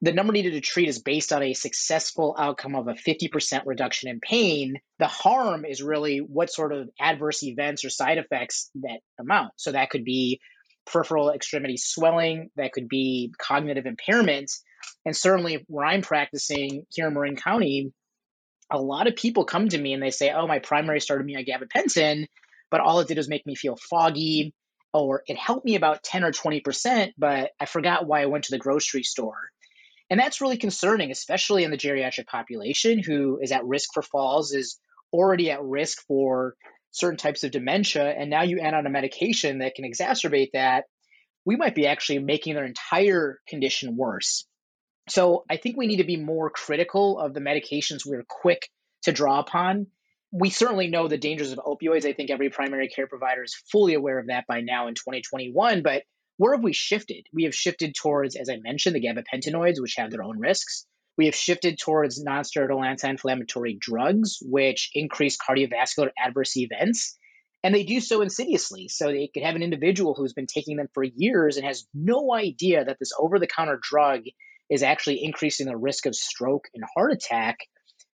the 0.00 0.12
number 0.12 0.32
needed 0.32 0.52
to 0.52 0.60
treat 0.60 0.88
is 0.88 1.00
based 1.00 1.32
on 1.32 1.42
a 1.42 1.54
successful 1.54 2.36
outcome 2.38 2.76
of 2.76 2.86
a 2.86 2.94
50% 2.94 3.62
reduction 3.66 4.08
in 4.08 4.20
pain. 4.20 4.74
The 4.98 5.08
harm 5.08 5.64
is 5.64 5.82
really 5.82 6.18
what 6.18 6.52
sort 6.52 6.72
of 6.72 6.88
adverse 7.00 7.42
events 7.42 7.84
or 7.84 7.90
side 7.90 8.18
effects 8.18 8.70
that 8.76 9.00
amount. 9.18 9.52
So 9.56 9.72
that 9.72 9.90
could 9.90 10.04
be 10.04 10.40
peripheral 10.86 11.30
extremity 11.30 11.76
swelling, 11.76 12.50
that 12.56 12.72
could 12.72 12.88
be 12.88 13.32
cognitive 13.38 13.86
impairment. 13.86 14.52
And 15.04 15.16
certainly 15.16 15.64
where 15.66 15.84
I'm 15.84 16.02
practicing 16.02 16.86
here 16.90 17.08
in 17.08 17.14
Marin 17.14 17.36
County, 17.36 17.92
a 18.70 18.80
lot 18.80 19.08
of 19.08 19.16
people 19.16 19.44
come 19.44 19.68
to 19.68 19.78
me 19.78 19.94
and 19.94 20.02
they 20.02 20.10
say, 20.10 20.30
Oh, 20.30 20.46
my 20.46 20.60
primary 20.60 21.00
started 21.00 21.26
me 21.26 21.36
on 21.36 21.44
gabapentin, 21.44 22.26
but 22.70 22.80
all 22.80 23.00
it 23.00 23.08
did 23.08 23.16
was 23.16 23.28
make 23.28 23.46
me 23.46 23.56
feel 23.56 23.76
foggy, 23.90 24.54
or 24.92 25.22
it 25.26 25.36
helped 25.36 25.64
me 25.64 25.74
about 25.74 26.02
10 26.02 26.24
or 26.24 26.32
20%, 26.32 27.12
but 27.18 27.50
I 27.60 27.66
forgot 27.66 28.06
why 28.06 28.22
I 28.22 28.26
went 28.26 28.44
to 28.44 28.50
the 28.52 28.58
grocery 28.58 29.02
store. 29.02 29.50
And 30.10 30.18
that's 30.18 30.40
really 30.40 30.56
concerning, 30.56 31.10
especially 31.10 31.64
in 31.64 31.70
the 31.70 31.76
geriatric 31.76 32.26
population 32.26 33.02
who 33.02 33.38
is 33.42 33.52
at 33.52 33.64
risk 33.64 33.90
for 33.92 34.02
falls, 34.02 34.52
is 34.52 34.78
already 35.12 35.50
at 35.50 35.62
risk 35.62 35.98
for 36.06 36.54
certain 36.90 37.18
types 37.18 37.44
of 37.44 37.50
dementia. 37.50 38.08
And 38.10 38.30
now 38.30 38.42
you 38.42 38.60
add 38.60 38.74
on 38.74 38.86
a 38.86 38.90
medication 38.90 39.58
that 39.58 39.74
can 39.74 39.84
exacerbate 39.84 40.50
that. 40.54 40.84
We 41.44 41.56
might 41.56 41.74
be 41.74 41.86
actually 41.86 42.20
making 42.20 42.54
their 42.54 42.64
entire 42.64 43.38
condition 43.48 43.96
worse. 43.96 44.46
So 45.08 45.44
I 45.50 45.56
think 45.56 45.76
we 45.76 45.86
need 45.86 45.98
to 45.98 46.04
be 46.04 46.16
more 46.16 46.50
critical 46.50 47.18
of 47.18 47.34
the 47.34 47.40
medications 47.40 48.00
we're 48.04 48.24
quick 48.28 48.68
to 49.02 49.12
draw 49.12 49.40
upon. 49.40 49.86
We 50.30 50.50
certainly 50.50 50.88
know 50.88 51.08
the 51.08 51.16
dangers 51.16 51.52
of 51.52 51.58
opioids. 51.58 52.04
I 52.04 52.12
think 52.12 52.30
every 52.30 52.50
primary 52.50 52.88
care 52.88 53.06
provider 53.06 53.42
is 53.42 53.54
fully 53.72 53.94
aware 53.94 54.18
of 54.18 54.26
that 54.26 54.44
by 54.46 54.60
now 54.60 54.88
in 54.88 54.94
2021. 54.94 55.82
But 55.82 56.02
where 56.38 56.54
have 56.54 56.64
we 56.64 56.72
shifted? 56.72 57.26
We 57.32 57.44
have 57.44 57.54
shifted 57.54 57.94
towards, 57.94 58.36
as 58.36 58.48
I 58.48 58.56
mentioned, 58.56 58.96
the 58.96 59.00
gabapentinoids, 59.00 59.80
which 59.80 59.96
have 59.98 60.10
their 60.10 60.22
own 60.22 60.38
risks. 60.38 60.86
We 61.18 61.26
have 61.26 61.34
shifted 61.34 61.78
towards 61.78 62.24
nonsteroidal 62.24 62.86
anti-inflammatory 62.86 63.76
drugs, 63.78 64.38
which 64.40 64.90
increase 64.94 65.36
cardiovascular 65.36 66.10
adverse 66.16 66.56
events. 66.56 67.18
And 67.64 67.74
they 67.74 67.82
do 67.82 68.00
so 68.00 68.22
insidiously. 68.22 68.86
So 68.86 69.08
they 69.08 69.28
could 69.34 69.42
have 69.42 69.56
an 69.56 69.64
individual 69.64 70.14
who's 70.14 70.32
been 70.32 70.46
taking 70.46 70.76
them 70.76 70.86
for 70.94 71.02
years 71.02 71.56
and 71.56 71.66
has 71.66 71.88
no 71.92 72.32
idea 72.32 72.84
that 72.84 72.98
this 73.00 73.10
over 73.18 73.40
the 73.40 73.48
counter 73.48 73.78
drug 73.82 74.22
is 74.70 74.84
actually 74.84 75.24
increasing 75.24 75.66
the 75.66 75.76
risk 75.76 76.06
of 76.06 76.14
stroke 76.14 76.68
and 76.72 76.84
heart 76.94 77.12
attack. 77.12 77.56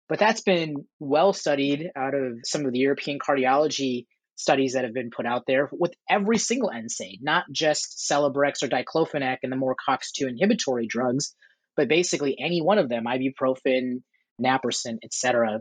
But 0.08 0.20
that's 0.20 0.42
been 0.42 0.86
well 1.00 1.34
studied 1.34 1.90
out 1.96 2.14
of 2.14 2.42
some 2.44 2.68
of 2.68 2.72
the 2.72 2.80
European 2.80 3.18
cardiology 3.18 4.06
studies 4.42 4.74
that 4.74 4.84
have 4.84 4.94
been 4.94 5.12
put 5.12 5.28
out 5.28 5.44
there 5.46 5.70
with 5.72 5.94
every 6.10 6.40
single 6.40 6.72
NSAID, 6.72 7.20
not 7.22 7.46
just 7.52 8.04
Celebrex 8.10 8.64
or 8.64 8.68
diclofenac 8.68 9.38
and 9.44 9.52
the 9.52 9.58
more 9.58 9.76
COX2 9.88 10.30
inhibitory 10.30 10.88
drugs, 10.88 11.36
but 11.78 11.88
basically 11.88 12.36
any 12.40 12.62
one 12.62 12.80
of 12.80 12.90
them, 12.90 13.06
ibuprofen, 13.06 14.02
naproxen, 14.42 14.98
etc. 15.04 15.60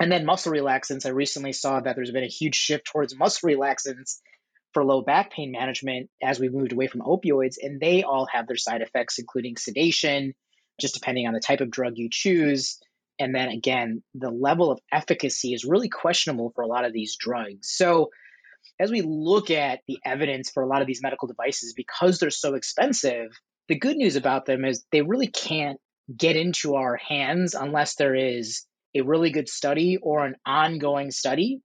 And 0.00 0.10
then 0.10 0.26
muscle 0.26 0.52
relaxants. 0.52 1.06
I 1.06 1.10
recently 1.10 1.52
saw 1.52 1.80
that 1.80 1.94
there's 1.94 2.10
been 2.10 2.24
a 2.24 2.28
huge 2.28 2.56
shift 2.56 2.86
towards 2.86 3.16
muscle 3.16 3.48
relaxants 3.48 4.18
for 4.74 4.84
low 4.84 5.02
back 5.02 5.32
pain 5.32 5.52
management 5.52 6.10
as 6.22 6.40
we've 6.40 6.52
moved 6.52 6.72
away 6.72 6.88
from 6.88 7.02
opioids, 7.02 7.56
and 7.62 7.80
they 7.80 8.02
all 8.02 8.26
have 8.32 8.48
their 8.48 8.56
side 8.56 8.82
effects, 8.82 9.18
including 9.18 9.56
sedation, 9.56 10.34
just 10.80 10.94
depending 10.94 11.28
on 11.28 11.34
the 11.34 11.40
type 11.40 11.60
of 11.60 11.70
drug 11.70 11.92
you 11.96 12.08
choose, 12.10 12.80
and 13.20 13.34
then 13.34 13.50
again, 13.50 14.02
the 14.14 14.30
level 14.30 14.72
of 14.72 14.80
efficacy 14.90 15.52
is 15.52 15.64
really 15.64 15.90
questionable 15.90 16.52
for 16.54 16.62
a 16.62 16.66
lot 16.66 16.86
of 16.86 16.92
these 16.92 17.16
drugs. 17.16 17.68
So, 17.68 18.10
as 18.78 18.90
we 18.90 19.02
look 19.02 19.50
at 19.50 19.80
the 19.86 19.98
evidence 20.04 20.50
for 20.50 20.62
a 20.62 20.66
lot 20.66 20.80
of 20.80 20.86
these 20.86 21.02
medical 21.02 21.28
devices, 21.28 21.74
because 21.74 22.18
they're 22.18 22.30
so 22.30 22.54
expensive, 22.54 23.28
the 23.68 23.78
good 23.78 23.96
news 23.96 24.16
about 24.16 24.46
them 24.46 24.64
is 24.64 24.84
they 24.90 25.02
really 25.02 25.26
can't 25.26 25.78
get 26.14 26.36
into 26.36 26.74
our 26.74 26.96
hands 26.96 27.54
unless 27.54 27.94
there 27.94 28.14
is 28.14 28.64
a 28.96 29.02
really 29.02 29.30
good 29.30 29.48
study 29.48 29.98
or 29.98 30.24
an 30.24 30.34
ongoing 30.46 31.10
study. 31.10 31.60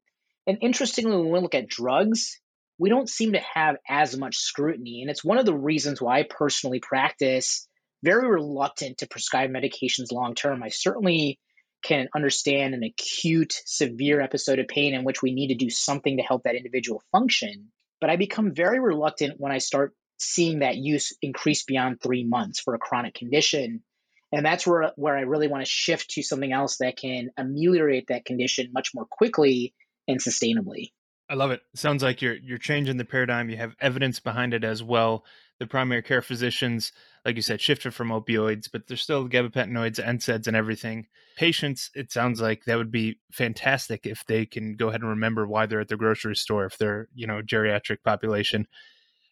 And 0.46 0.58
interestingly, 0.62 1.16
when 1.16 1.32
we 1.32 1.40
look 1.40 1.56
at 1.56 1.68
drugs, 1.68 2.40
we 2.78 2.90
don't 2.90 3.10
seem 3.10 3.32
to 3.32 3.42
have 3.54 3.78
as 3.88 4.18
much 4.18 4.36
scrutiny. 4.38 5.02
And 5.02 5.10
it's 5.10 5.24
one 5.24 5.38
of 5.38 5.46
the 5.46 5.56
reasons 5.56 6.02
why 6.02 6.20
I 6.20 6.24
personally 6.30 6.80
practice 6.82 7.68
very 8.06 8.30
reluctant 8.30 9.00
to 9.00 9.08
prescribe 9.08 9.50
medications 9.50 10.12
long 10.12 10.36
term. 10.36 10.64
I 10.64 10.70
certainly 10.70 11.40
can 11.84 12.08
understand 12.16 12.74
an 12.74 12.84
acute, 12.84 13.62
severe 13.66 14.22
episode 14.22 14.60
of 14.60 14.68
pain 14.68 14.94
in 14.94 15.04
which 15.04 15.22
we 15.22 15.34
need 15.34 15.50
to 15.50 15.56
do 15.56 15.70
something 15.70 16.18
to 16.18 16.24
help 16.24 16.44
that 16.44 16.56
individual 16.56 17.02
function. 17.12 17.72
But 18.00 18.10
I 18.10 18.16
become 18.16 18.54
very 18.54 18.80
reluctant 18.80 19.40
when 19.40 19.52
I 19.52 19.58
start 19.58 19.94
seeing 20.18 20.60
that 20.60 20.78
use 20.78 21.14
increase 21.22 21.64
beyond 21.64 22.02
three 22.02 22.24
months 22.24 22.60
for 22.60 22.76
a 22.76 22.80
chronic 22.80 23.16
condition. 23.16 23.84
And 24.32 24.46
that's 24.46 24.66
where, 24.66 24.92
where 24.96 25.18
I 25.18 25.22
really 25.22 25.48
want 25.48 25.66
to 25.66 25.70
shift 25.70 26.12
to 26.12 26.24
something 26.24 26.52
else 26.52 26.78
that 26.78 26.98
can 26.98 27.30
ameliorate 27.38 28.08
that 28.08 28.26
condition 28.26 28.72
much 28.72 28.92
more 28.94 29.06
quickly 29.10 29.74
and 30.08 30.20
sustainably. 30.20 30.92
I 31.30 31.34
love 31.34 31.52
it. 31.52 31.62
Sounds 31.74 32.04
like 32.04 32.22
you're 32.22 32.36
you're 32.36 32.58
changing 32.58 32.98
the 32.98 33.06
paradigm. 33.06 33.50
You 33.50 33.58
have 33.58 33.76
evidence 33.82 34.20
behind 34.20 34.54
it 34.54 34.64
as 34.64 34.84
well. 34.84 35.26
The 35.60 35.66
primary 35.66 36.04
care 36.04 36.22
physicians, 36.22 36.92
like 37.24 37.36
you 37.36 37.42
said, 37.42 37.62
shifted 37.62 37.94
from 37.94 38.10
opioids, 38.10 38.70
but 38.72 38.88
there's 38.88 39.02
still 39.02 39.28
gabapentinoids, 39.28 40.04
NSAIDs, 40.04 40.48
and 40.48 40.56
everything. 40.56 41.08
Patients, 41.38 41.90
it 41.96 42.12
sounds 42.12 42.42
like 42.42 42.66
that 42.66 42.78
would 42.78 42.92
be 42.92 43.20
fantastic 43.32 44.06
if 44.06 44.26
they 44.26 44.46
can 44.46 44.76
go 44.76 44.90
ahead 44.90 45.02
and 45.02 45.10
remember 45.10 45.48
why 45.48 45.66
they're 45.66 45.80
at 45.80 45.88
the 45.88 45.98
grocery 45.98 46.36
store 46.36 46.66
if 46.66 46.78
they're 46.78 47.08
you 47.16 47.26
know 47.26 47.42
geriatric 47.42 48.04
population. 48.04 48.68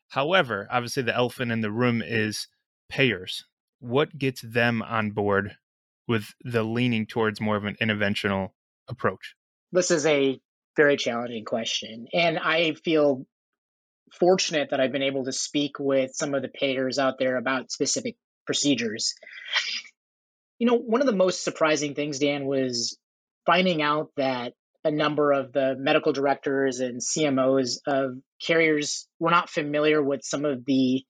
However, 0.09 0.67
obviously 0.71 1.03
the 1.03 1.15
elephant 1.15 1.51
in 1.51 1.62
the 1.62 1.71
room 1.71 2.01
is 2.03 2.47
payers. 2.89 3.45
What 3.79 4.17
gets 4.17 4.41
them 4.41 4.81
on 4.81 5.12
board 5.12 5.57
with 6.07 6.33
the 6.43 6.63
leaning 6.63 7.05
towards 7.05 7.41
more 7.41 7.55
of 7.55 7.65
an 7.65 7.75
interventional 7.81 8.51
approach? 8.88 9.35
This 9.71 9.91
is 9.91 10.05
a 10.05 10.39
very 10.75 10.97
challenging 10.97 11.45
question. 11.45 12.07
And 12.13 12.39
I 12.39 12.73
feel 12.73 13.25
fortunate 14.19 14.69
that 14.71 14.79
I've 14.79 14.91
been 14.91 15.03
able 15.03 15.25
to 15.25 15.31
speak 15.31 15.79
with 15.79 16.11
some 16.13 16.33
of 16.33 16.41
the 16.41 16.49
payers 16.49 16.99
out 16.99 17.17
there 17.19 17.37
about 17.37 17.71
specific 17.71 18.15
procedures. 18.45 19.15
You 20.59 20.67
know, 20.67 20.77
one 20.77 21.01
of 21.01 21.07
the 21.07 21.15
most 21.15 21.43
surprising 21.43 21.95
things, 21.95 22.19
Dan, 22.19 22.45
was 22.45 22.97
finding 23.45 23.81
out 23.81 24.11
that 24.17 24.53
a 24.83 24.91
number 24.91 25.31
of 25.31 25.53
the 25.53 25.75
medical 25.77 26.11
directors 26.13 26.79
and 26.79 27.01
CMOs 27.01 27.77
of 27.87 28.17
carriers 28.45 29.07
were 29.19 29.31
not 29.31 29.49
familiar 29.49 30.01
with 30.01 30.23
some 30.23 30.45
of 30.45 30.65
the 30.65 31.03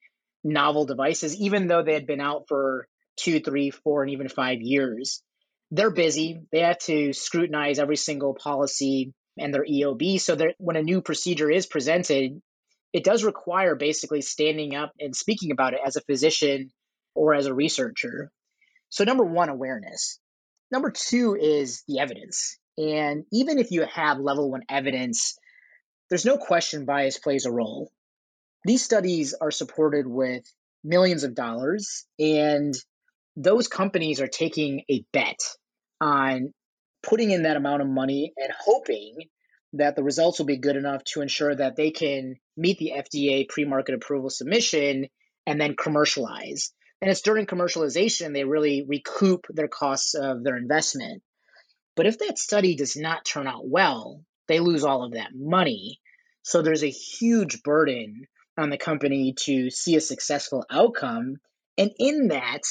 novel 0.43 0.85
devices, 0.85 1.35
even 1.35 1.67
though 1.67 1.83
they 1.83 1.93
had 1.93 2.05
been 2.05 2.21
out 2.21 2.45
for 2.47 2.87
two, 3.17 3.39
three, 3.39 3.71
four, 3.71 4.03
and 4.03 4.11
even 4.11 4.29
five 4.29 4.61
years. 4.61 5.21
They're 5.71 5.91
busy. 5.91 6.41
They 6.51 6.59
have 6.59 6.77
to 6.79 7.13
scrutinize 7.13 7.79
every 7.79 7.95
single 7.95 8.35
policy 8.35 9.13
and 9.37 9.53
their 9.53 9.65
EOB. 9.65 10.19
So 10.19 10.35
that 10.35 10.55
when 10.57 10.75
a 10.75 10.83
new 10.83 11.01
procedure 11.01 11.49
is 11.49 11.65
presented, 11.65 12.41
it 12.93 13.03
does 13.03 13.23
require 13.23 13.75
basically 13.75 14.21
standing 14.21 14.75
up 14.75 14.93
and 14.99 15.15
speaking 15.15 15.51
about 15.51 15.73
it 15.73 15.79
as 15.85 15.95
a 15.95 16.01
physician 16.01 16.71
or 17.15 17.33
as 17.33 17.47
a 17.47 17.53
researcher. 17.53 18.31
So, 18.89 19.03
number 19.03 19.23
one, 19.23 19.49
awareness. 19.49 20.19
Number 20.71 20.91
two 20.91 21.35
is 21.35 21.83
the 21.87 21.99
evidence. 21.99 22.57
And 22.77 23.25
even 23.31 23.59
if 23.59 23.71
you 23.71 23.85
have 23.85 24.19
level 24.19 24.49
one 24.49 24.63
evidence, 24.69 25.37
there's 26.09 26.25
no 26.25 26.37
question 26.37 26.85
bias 26.85 27.17
plays 27.17 27.45
a 27.45 27.51
role. 27.51 27.91
These 28.65 28.83
studies 28.83 29.33
are 29.39 29.51
supported 29.51 30.07
with 30.07 30.43
millions 30.83 31.23
of 31.23 31.35
dollars, 31.35 32.05
and 32.19 32.73
those 33.35 33.67
companies 33.67 34.21
are 34.21 34.27
taking 34.27 34.83
a 34.89 35.03
bet 35.11 35.39
on 35.99 36.53
putting 37.03 37.31
in 37.31 37.43
that 37.43 37.57
amount 37.57 37.81
of 37.81 37.87
money 37.87 38.33
and 38.37 38.51
hoping 38.57 39.17
that 39.73 39.95
the 39.95 40.03
results 40.03 40.39
will 40.39 40.45
be 40.45 40.57
good 40.57 40.75
enough 40.75 41.03
to 41.03 41.21
ensure 41.21 41.53
that 41.53 41.75
they 41.75 41.91
can 41.91 42.35
meet 42.55 42.77
the 42.77 42.93
FDA 42.95 43.47
pre 43.47 43.65
market 43.65 43.95
approval 43.95 44.29
submission 44.29 45.07
and 45.45 45.59
then 45.59 45.75
commercialize. 45.75 46.71
And 47.01 47.11
it's 47.11 47.21
during 47.21 47.45
commercialization 47.45 48.33
they 48.33 48.45
really 48.45 48.85
recoup 48.87 49.45
their 49.49 49.67
costs 49.67 50.13
of 50.13 50.43
their 50.43 50.55
investment. 50.55 51.21
But 51.95 52.07
if 52.07 52.19
that 52.19 52.39
study 52.39 52.75
does 52.75 52.95
not 52.95 53.25
turn 53.25 53.47
out 53.47 53.67
well, 53.67 54.23
they 54.47 54.59
lose 54.59 54.83
all 54.83 55.03
of 55.03 55.13
that 55.13 55.31
money. 55.35 55.99
So 56.43 56.61
there's 56.61 56.83
a 56.83 56.89
huge 56.89 57.61
burden 57.63 58.27
on 58.57 58.69
the 58.69 58.77
company 58.77 59.33
to 59.39 59.69
see 59.69 59.95
a 59.95 60.01
successful 60.01 60.65
outcome. 60.69 61.37
And 61.77 61.91
in 61.97 62.29
that, 62.29 62.61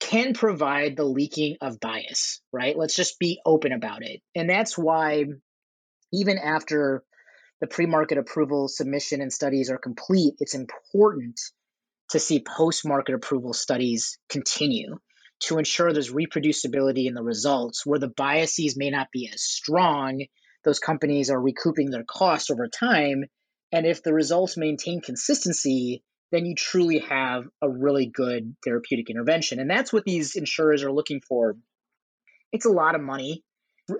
can 0.00 0.34
provide 0.34 0.96
the 0.96 1.04
leaking 1.04 1.56
of 1.60 1.80
bias, 1.80 2.40
right? 2.52 2.76
Let's 2.76 2.94
just 2.94 3.18
be 3.18 3.40
open 3.44 3.72
about 3.72 4.02
it. 4.02 4.20
And 4.34 4.48
that's 4.48 4.76
why, 4.76 5.24
even 6.12 6.38
after 6.38 7.02
the 7.60 7.66
pre 7.66 7.86
market 7.86 8.18
approval 8.18 8.68
submission 8.68 9.20
and 9.20 9.32
studies 9.32 9.70
are 9.70 9.78
complete, 9.78 10.34
it's 10.38 10.54
important 10.54 11.40
to 12.10 12.18
see 12.18 12.44
post 12.46 12.86
market 12.86 13.14
approval 13.14 13.52
studies 13.52 14.18
continue 14.28 14.98
to 15.40 15.58
ensure 15.58 15.92
there's 15.92 16.12
reproducibility 16.12 17.06
in 17.06 17.14
the 17.14 17.22
results 17.22 17.84
where 17.84 17.98
the 17.98 18.12
biases 18.16 18.76
may 18.76 18.90
not 18.90 19.08
be 19.12 19.30
as 19.32 19.42
strong. 19.42 20.24
Those 20.64 20.78
companies 20.78 21.30
are 21.30 21.40
recouping 21.40 21.90
their 21.90 22.04
costs 22.04 22.50
over 22.50 22.68
time. 22.68 23.24
And 23.72 23.86
if 23.86 24.02
the 24.02 24.14
results 24.14 24.56
maintain 24.56 25.00
consistency, 25.00 26.02
then 26.32 26.44
you 26.44 26.54
truly 26.54 26.98
have 26.98 27.44
a 27.62 27.68
really 27.68 28.06
good 28.06 28.56
therapeutic 28.64 29.10
intervention. 29.10 29.60
And 29.60 29.70
that's 29.70 29.92
what 29.92 30.04
these 30.04 30.36
insurers 30.36 30.82
are 30.82 30.92
looking 30.92 31.20
for. 31.20 31.56
It's 32.52 32.66
a 32.66 32.70
lot 32.70 32.94
of 32.94 33.00
money, 33.00 33.42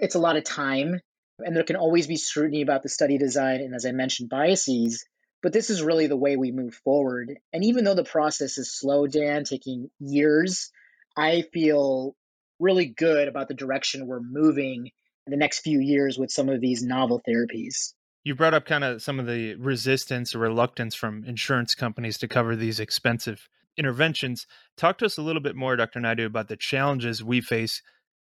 it's 0.01 0.15
a 0.15 0.21
lot 0.21 0.37
of 0.37 0.45
time, 0.45 1.01
and 1.39 1.55
there 1.55 1.65
can 1.65 1.77
always 1.77 2.07
be 2.07 2.17
scrutiny 2.17 2.63
about 2.63 2.83
the 2.83 2.89
study 2.89 3.19
design 3.19 3.61
and, 3.61 3.75
as 3.75 3.87
I 3.87 3.93
mentioned, 3.93 4.31
biases. 4.31 5.05
But 5.43 5.53
this 5.53 5.71
is 5.71 5.83
really 5.83 6.07
the 6.07 6.17
way 6.17 6.37
we 6.37 6.51
move 6.51 6.75
forward. 6.83 7.39
And 7.53 7.65
even 7.65 7.85
though 7.85 7.95
the 7.95 8.05
process 8.05 8.59
is 8.59 8.73
slow, 8.73 9.07
Dan, 9.07 9.45
taking 9.45 9.91
years, 10.01 10.71
I 11.17 11.45
feel 11.53 12.17
really 12.59 12.87
good 12.87 13.29
about 13.29 13.49
the 13.49 13.55
direction 13.55 14.07
we're 14.07 14.21
moving 14.21 14.91
in 15.27 15.31
the 15.31 15.37
next 15.37 15.61
few 15.61 15.79
years 15.79 16.19
with 16.19 16.31
some 16.31 16.49
of 16.49 16.61
these 16.61 16.83
novel 16.83 17.21
therapies 17.29 17.93
you 18.27 18.35
brought 18.35 18.55
up 18.55 18.65
kind 18.65 18.83
of 18.83 19.01
some 19.01 19.21
of 19.21 19.27
the 19.27 19.55
resistance 19.55 20.35
or 20.35 20.41
reluctance 20.41 20.97
from 20.97 21.23
insurance 21.27 21.77
companies 21.77 22.19
to 22.19 22.27
cover 22.27 22.57
these 22.57 22.81
expensive 22.81 23.49
interventions. 23.77 24.49
Talk 24.77 24.99
to 24.99 25.07
us 25.07 25.17
a 25.17 25.23
little 25.23 25.41
bit 25.41 25.55
more, 25.55 25.77
Dr. 25.77 26.01
Naidu, 26.01 26.27
about 26.27 26.49
the 26.49 26.57
challenges 26.57 27.23
we 27.23 27.41
face 27.41 27.83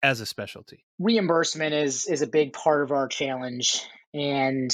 as 0.04 0.22
a 0.22 0.28
specialty. 0.28 0.86
Reimbursement 1.00 1.74
is 1.74 2.06
is 2.06 2.22
a 2.22 2.28
big 2.28 2.54
part 2.54 2.84
of 2.84 2.92
our 2.92 3.08
challenge. 3.08 3.82
And 4.14 4.70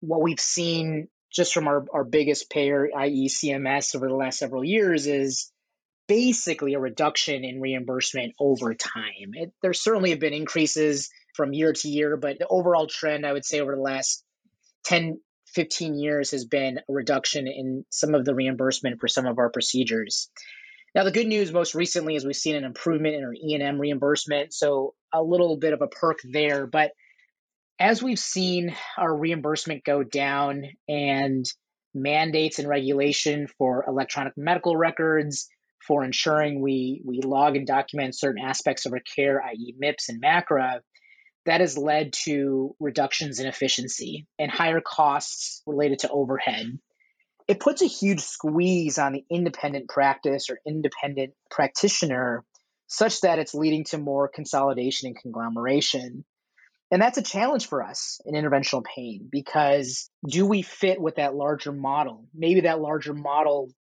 what 0.00 0.20
we've 0.20 0.38
seen 0.38 1.08
just 1.32 1.54
from 1.54 1.66
our, 1.66 1.86
our 1.90 2.04
biggest 2.04 2.50
payer, 2.50 2.90
i.e. 2.94 3.30
CMS, 3.30 3.96
over 3.96 4.06
the 4.06 4.14
last 4.14 4.38
several 4.38 4.62
years 4.62 5.06
is 5.06 5.50
basically 6.08 6.74
a 6.74 6.78
reduction 6.78 7.42
in 7.42 7.58
reimbursement 7.58 8.34
over 8.38 8.74
time. 8.74 9.32
It, 9.32 9.52
there 9.62 9.72
certainly 9.72 10.10
have 10.10 10.20
been 10.20 10.34
increases 10.34 11.08
from 11.34 11.54
year 11.54 11.72
to 11.72 11.88
year, 11.88 12.18
but 12.18 12.38
the 12.38 12.46
overall 12.48 12.86
trend, 12.86 13.24
I 13.24 13.32
would 13.32 13.46
say, 13.46 13.60
over 13.60 13.74
the 13.74 13.80
last 13.80 14.22
10, 14.84 15.20
15 15.48 15.98
years 15.98 16.30
has 16.30 16.44
been 16.44 16.78
a 16.78 16.92
reduction 16.92 17.46
in 17.46 17.84
some 17.90 18.14
of 18.14 18.24
the 18.24 18.34
reimbursement 18.34 19.00
for 19.00 19.08
some 19.08 19.26
of 19.26 19.38
our 19.38 19.50
procedures. 19.50 20.30
Now, 20.94 21.04
the 21.04 21.10
good 21.10 21.26
news 21.26 21.52
most 21.52 21.74
recently 21.74 22.16
is 22.16 22.24
we've 22.24 22.36
seen 22.36 22.56
an 22.56 22.64
improvement 22.64 23.14
in 23.14 23.24
our 23.24 23.32
E&M 23.34 23.80
reimbursement, 23.80 24.52
so 24.52 24.94
a 25.12 25.22
little 25.22 25.56
bit 25.56 25.72
of 25.72 25.80
a 25.80 25.86
perk 25.86 26.18
there. 26.24 26.66
But 26.66 26.92
as 27.78 28.02
we've 28.02 28.18
seen 28.18 28.74
our 28.98 29.14
reimbursement 29.14 29.84
go 29.84 30.02
down 30.02 30.64
and 30.88 31.46
mandates 31.94 32.58
and 32.58 32.68
regulation 32.68 33.48
for 33.58 33.84
electronic 33.88 34.34
medical 34.36 34.76
records, 34.76 35.48
for 35.86 36.04
ensuring 36.04 36.60
we, 36.60 37.02
we 37.04 37.20
log 37.22 37.56
and 37.56 37.66
document 37.66 38.16
certain 38.16 38.44
aspects 38.44 38.86
of 38.86 38.92
our 38.92 39.00
care, 39.00 39.42
i.e., 39.42 39.74
MIPS 39.78 40.08
and 40.10 40.20
MACRA, 40.20 40.80
that 41.46 41.60
has 41.60 41.76
led 41.76 42.12
to 42.24 42.74
reductions 42.78 43.40
in 43.40 43.46
efficiency 43.46 44.26
and 44.38 44.50
higher 44.50 44.80
costs 44.80 45.62
related 45.66 46.00
to 46.00 46.10
overhead. 46.10 46.78
It 47.48 47.60
puts 47.60 47.82
a 47.82 47.86
huge 47.86 48.20
squeeze 48.20 48.98
on 48.98 49.12
the 49.12 49.24
independent 49.30 49.88
practice 49.88 50.48
or 50.48 50.60
independent 50.66 51.34
practitioner, 51.50 52.44
such 52.86 53.22
that 53.22 53.38
it's 53.38 53.54
leading 53.54 53.84
to 53.84 53.98
more 53.98 54.28
consolidation 54.28 55.08
and 55.08 55.16
conglomeration. 55.16 56.24
And 56.92 57.00
that's 57.00 57.18
a 57.18 57.22
challenge 57.22 57.66
for 57.66 57.82
us 57.82 58.20
in 58.26 58.34
interventional 58.34 58.84
pain 58.84 59.28
because 59.30 60.10
do 60.28 60.46
we 60.46 60.62
fit 60.62 61.00
with 61.00 61.16
that 61.16 61.34
larger 61.34 61.72
model? 61.72 62.26
Maybe 62.34 62.60
that 62.60 62.80
larger 62.80 63.14
model 63.14 63.72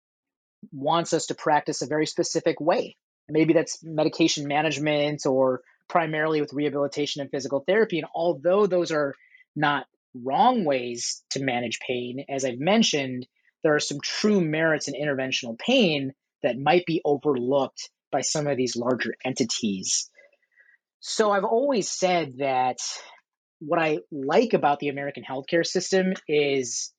wants 0.72 1.12
us 1.12 1.26
to 1.26 1.34
practice 1.34 1.82
a 1.82 1.86
very 1.86 2.06
specific 2.06 2.60
way. 2.60 2.96
Maybe 3.28 3.52
that's 3.52 3.82
medication 3.82 4.46
management 4.46 5.26
or 5.26 5.62
primarily 5.90 6.40
with 6.40 6.54
rehabilitation 6.54 7.20
and 7.20 7.30
physical 7.30 7.64
therapy. 7.66 7.98
And 7.98 8.08
although 8.14 8.66
those 8.66 8.92
are 8.92 9.14
not 9.56 9.86
wrong 10.14 10.64
ways 10.64 11.22
to 11.30 11.42
manage 11.42 11.80
pain, 11.80 12.24
as 12.28 12.44
I've 12.44 12.60
mentioned, 12.60 13.26
there 13.62 13.74
are 13.74 13.80
some 13.80 13.98
true 14.00 14.40
merits 14.40 14.88
in 14.88 14.94
interventional 14.94 15.58
pain 15.58 16.14
that 16.42 16.58
might 16.58 16.86
be 16.86 17.02
overlooked 17.04 17.90
by 18.12 18.22
some 18.22 18.46
of 18.46 18.56
these 18.56 18.76
larger 18.76 19.14
entities. 19.24 20.08
So 21.00 21.32
I've 21.32 21.44
always 21.44 21.90
said 21.90 22.38
that 22.38 22.78
what 23.58 23.80
I 23.80 23.98
like 24.10 24.54
about 24.54 24.78
the 24.78 24.88
American 24.88 25.24
healthcare 25.24 25.66
system 25.66 26.14
is 26.28 26.92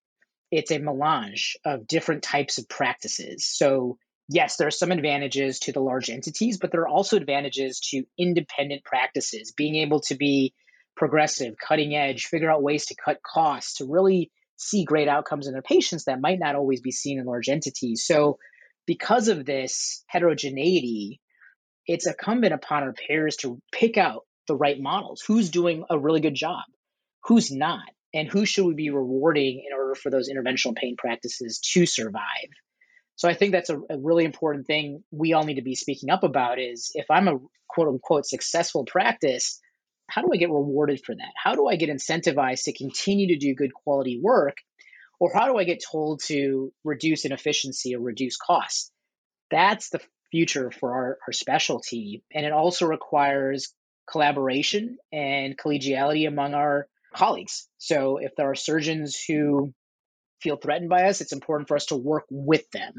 it's 0.52 0.72
a 0.72 0.80
melange 0.80 1.56
of 1.66 1.88
different 1.88 2.24
types 2.24 2.58
of 2.58 2.68
practices. 2.68 3.46
So 3.46 3.98
yes, 4.32 4.56
there 4.56 4.68
are 4.68 4.72
some 4.72 4.92
advantages 4.92 5.60
to 5.60 5.72
the 5.72 5.82
large 5.82 6.10
entities, 6.10 6.58
but 6.58 6.72
there 6.72 6.82
are 6.82 6.88
also 6.88 7.18
advantages 7.18 7.80
to 7.92 8.04
independent 8.18 8.84
practices, 8.84 9.54
being 9.56 9.76
able 9.76 10.00
to 10.02 10.16
be 10.16 10.54
progressive, 10.96 11.56
cutting 11.58 11.96
edge, 11.96 12.26
figure 12.26 12.50
out 12.50 12.64
ways 12.64 12.88
to 12.88 12.96
cut 12.96 13.20
costs, 13.22 13.78
to 13.78 13.86
really 13.86 14.32
see 14.56 14.86
great 14.86 15.08
outcomes 15.08 15.48
in 15.48 15.54
their 15.54 15.62
patients 15.62 16.06
that 16.06 16.22
might 16.22 16.40
not 16.40 16.56
always 16.56 16.82
be 16.82 16.92
seen 16.92 17.20
in 17.20 17.26
large 17.26 17.50
entities. 17.50 18.06
So, 18.06 18.38
because 18.88 19.28
of 19.28 19.46
this 19.46 20.04
heterogeneity, 20.08 21.22
it's 21.86 22.08
incumbent 22.08 22.54
upon 22.54 22.84
our 22.84 22.94
payers 22.94 23.36
to 23.38 23.60
pick 23.72 23.98
out 23.98 24.26
the 24.48 24.56
right 24.56 24.80
models. 24.80 25.22
Who's 25.28 25.50
doing 25.50 25.84
a 25.90 26.00
really 26.00 26.20
good 26.20 26.36
job? 26.36 26.64
Who's 27.26 27.52
not? 27.52 27.84
And 28.14 28.28
who 28.28 28.46
should 28.46 28.66
we 28.66 28.74
be 28.74 28.90
rewarding 28.90 29.64
in 29.66 29.78
order 29.78 29.96
for 29.96 30.10
those 30.10 30.30
interventional 30.30 30.76
pain 30.76 30.96
practices 30.98 31.60
to 31.74 31.86
survive? 31.86 32.50
So 33.22 33.30
I 33.30 33.36
think 33.36 33.52
that's 33.52 33.70
a, 33.70 33.78
a, 33.78 34.00
really 34.00 34.26
important 34.26 34.66
thing 34.66 35.04
we 35.12 35.34
all 35.34 35.44
need 35.44 35.58
to 35.58 35.62
be 35.62 35.76
speaking 35.76 36.10
up 36.10 36.24
about 36.24 36.58
is 36.58 36.90
if 36.96 37.06
I'm 37.12 37.28
a 37.28 37.38
quote 37.68 37.88
unquote 37.88 38.26
successful 38.26 38.84
practice, 38.84 39.60
how 40.10 40.24
do 40.24 40.30
I 40.34 40.38
get 40.38 40.50
rewarded 40.50 41.04
for 41.06 41.14
that? 41.14 41.32
How 41.36 41.54
do 41.54 41.68
I 41.68 41.76
get 41.76 41.92
incentivized 41.92 42.64
to 42.64 42.74
continue 42.76 43.28
to 43.28 43.38
do 43.38 43.54
good 43.54 43.76
quality 43.76 44.20
work? 44.20 44.58
Or 45.20 45.32
how 45.32 45.46
do 45.46 45.60
I 45.60 45.66
get 45.66 45.84
told 45.92 46.22
to 46.30 46.74
reduce 46.84 47.24
inefficiency 47.24 47.94
or 47.94 48.00
reduce 48.00 48.38
costs? 48.38 48.92
That's 49.52 49.92
the 49.92 50.02
future 50.32 50.72
for 50.72 50.92
our, 50.92 51.20
our 51.28 51.32
specialty. 51.32 52.24
And 52.34 52.44
it 52.44 52.54
also 52.54 52.88
requires 52.88 53.72
collaboration 54.10 54.98
and 55.14 55.56
collegiality 55.56 56.28
among 56.28 56.56
our 56.56 56.88
colleagues. 57.14 57.68
So 57.78 58.18
if 58.18 58.36
there 58.36 58.50
are 58.50 58.56
surgeons 58.56 59.24
who 59.28 59.76
feel 60.42 60.58
threatened 60.58 60.90
by 60.90 61.10
us, 61.10 61.22
it's 61.22 61.34
important 61.34 61.68
for 61.68 61.76
us 61.76 61.88
to 61.88 61.96
work 61.96 62.26
with 62.30 62.70
them. 62.72 62.94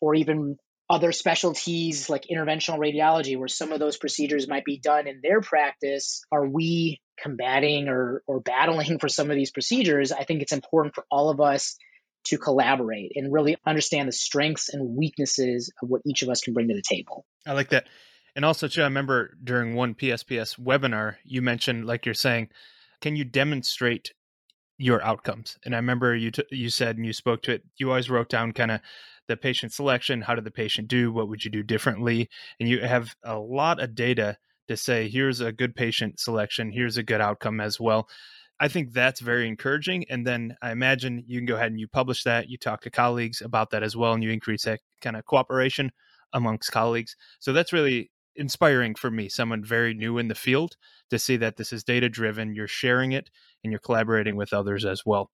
Or 0.00 0.14
even 0.14 0.56
other 0.90 1.12
specialties 1.12 2.10
like 2.10 2.26
interventional 2.30 2.78
radiology, 2.78 3.38
where 3.38 3.48
some 3.48 3.72
of 3.72 3.78
those 3.78 3.96
procedures 3.96 4.46
might 4.46 4.64
be 4.64 4.78
done 4.78 5.06
in 5.06 5.20
their 5.22 5.40
practice. 5.40 6.22
Are 6.30 6.46
we 6.46 7.00
combating 7.18 7.88
or, 7.88 8.22
or 8.26 8.40
battling 8.40 8.98
for 8.98 9.08
some 9.08 9.30
of 9.30 9.36
these 9.36 9.50
procedures? 9.50 10.12
I 10.12 10.24
think 10.24 10.42
it's 10.42 10.52
important 10.52 10.94
for 10.94 11.06
all 11.10 11.30
of 11.30 11.40
us 11.40 11.76
to 12.24 12.38
collaborate 12.38 13.12
and 13.16 13.32
really 13.32 13.56
understand 13.66 14.08
the 14.08 14.12
strengths 14.12 14.68
and 14.68 14.96
weaknesses 14.96 15.72
of 15.82 15.88
what 15.88 16.02
each 16.04 16.22
of 16.22 16.28
us 16.28 16.40
can 16.40 16.52
bring 16.52 16.68
to 16.68 16.74
the 16.74 16.82
table. 16.82 17.24
I 17.46 17.52
like 17.52 17.70
that. 17.70 17.86
And 18.36 18.44
also, 18.44 18.68
too, 18.68 18.82
I 18.82 18.84
remember 18.84 19.36
during 19.42 19.74
one 19.74 19.94
PSPS 19.94 20.58
webinar, 20.58 21.16
you 21.24 21.42
mentioned, 21.42 21.86
like 21.86 22.06
you're 22.06 22.14
saying, 22.14 22.48
can 23.00 23.16
you 23.16 23.24
demonstrate 23.24 24.12
your 24.82 25.02
outcomes? 25.02 25.58
And 25.64 25.74
I 25.74 25.78
remember 25.78 26.14
you 26.14 26.30
t- 26.30 26.44
you 26.50 26.68
said 26.68 26.96
and 26.96 27.06
you 27.06 27.12
spoke 27.12 27.42
to 27.42 27.52
it. 27.52 27.62
You 27.76 27.90
always 27.90 28.10
wrote 28.10 28.28
down 28.28 28.52
kind 28.52 28.70
of 28.70 28.80
the 29.28 29.36
patient 29.36 29.72
selection. 29.72 30.22
How 30.22 30.34
did 30.34 30.44
the 30.44 30.50
patient 30.50 30.88
do? 30.88 31.12
What 31.12 31.28
would 31.28 31.44
you 31.44 31.50
do 31.50 31.62
differently? 31.62 32.28
And 32.58 32.68
you 32.68 32.80
have 32.80 33.14
a 33.24 33.38
lot 33.38 33.80
of 33.80 33.94
data 33.94 34.36
to 34.68 34.76
say 34.76 35.08
here's 35.08 35.40
a 35.40 35.52
good 35.52 35.74
patient 35.74 36.20
selection. 36.20 36.72
Here's 36.72 36.96
a 36.96 37.02
good 37.02 37.20
outcome 37.20 37.60
as 37.60 37.80
well. 37.80 38.08
I 38.60 38.68
think 38.68 38.92
that's 38.92 39.20
very 39.20 39.48
encouraging. 39.48 40.04
And 40.08 40.24
then 40.24 40.56
I 40.62 40.70
imagine 40.70 41.24
you 41.26 41.38
can 41.38 41.46
go 41.46 41.56
ahead 41.56 41.72
and 41.72 41.80
you 41.80 41.88
publish 41.88 42.22
that. 42.22 42.48
You 42.48 42.58
talk 42.58 42.82
to 42.82 42.90
colleagues 42.90 43.40
about 43.40 43.70
that 43.70 43.82
as 43.82 43.96
well, 43.96 44.12
and 44.12 44.22
you 44.22 44.30
increase 44.30 44.64
that 44.64 44.80
kind 45.00 45.16
of 45.16 45.24
cooperation 45.24 45.90
amongst 46.32 46.70
colleagues. 46.70 47.16
So 47.40 47.52
that's 47.52 47.72
really 47.72 48.11
inspiring 48.36 48.94
for 48.94 49.10
me, 49.10 49.28
someone 49.28 49.64
very 49.64 49.94
new 49.94 50.18
in 50.18 50.28
the 50.28 50.34
field, 50.34 50.76
to 51.10 51.18
see 51.18 51.36
that 51.36 51.56
this 51.56 51.72
is 51.72 51.84
data 51.84 52.08
driven, 52.08 52.54
you're 52.54 52.68
sharing 52.68 53.12
it, 53.12 53.30
and 53.62 53.72
you're 53.72 53.80
collaborating 53.80 54.36
with 54.36 54.52
others 54.52 54.84
as 54.84 55.02
well. 55.04 55.30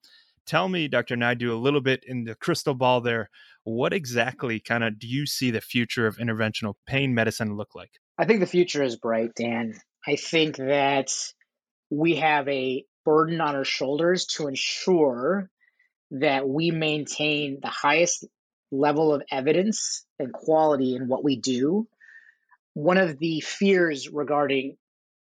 Tell 0.47 0.69
me, 0.69 0.89
Dr. 0.89 1.15
Naidu, 1.15 1.53
a 1.53 1.57
little 1.57 1.83
bit 1.83 2.03
in 2.07 2.25
the 2.25 2.35
crystal 2.35 2.75
ball 2.75 3.01
there, 3.01 3.29
what 3.65 3.93
exactly 3.93 4.61
kind 4.61 4.83
of 4.83 4.99
do 4.99 5.07
you 5.07 5.27
see 5.27 5.51
the 5.51 5.61
future 5.61 6.07
of 6.07 6.17
interventional 6.17 6.75
pain 6.87 7.15
medicine 7.15 7.55
look 7.55 7.75
like? 7.75 7.91
I 8.17 8.25
think 8.25 8.41
the 8.41 8.47
future 8.47 8.83
is 8.83 8.97
bright, 8.97 9.35
Dan. 9.37 9.75
I 10.07 10.17
think 10.17 10.57
that 10.57 11.13
we 11.91 12.17
have 12.17 12.49
a 12.49 12.85
burden 13.05 13.41
on 13.41 13.57
our 13.57 13.65
shoulders 13.65 14.27
to 14.27 14.49
ensure 14.49 15.51
that 16.13 16.49
we 16.49 16.71
maintain 16.71 17.59
the 17.61 17.69
highest 17.69 18.27
level 18.71 19.13
of 19.13 19.23
evidence 19.31 20.05
and 20.19 20.33
quality 20.33 20.95
in 20.95 21.09
what 21.09 21.23
we 21.23 21.37
do 21.37 21.87
one 22.79 22.97
of 22.97 23.19
the 23.19 23.41
fears 23.41 24.09
regarding 24.09 24.77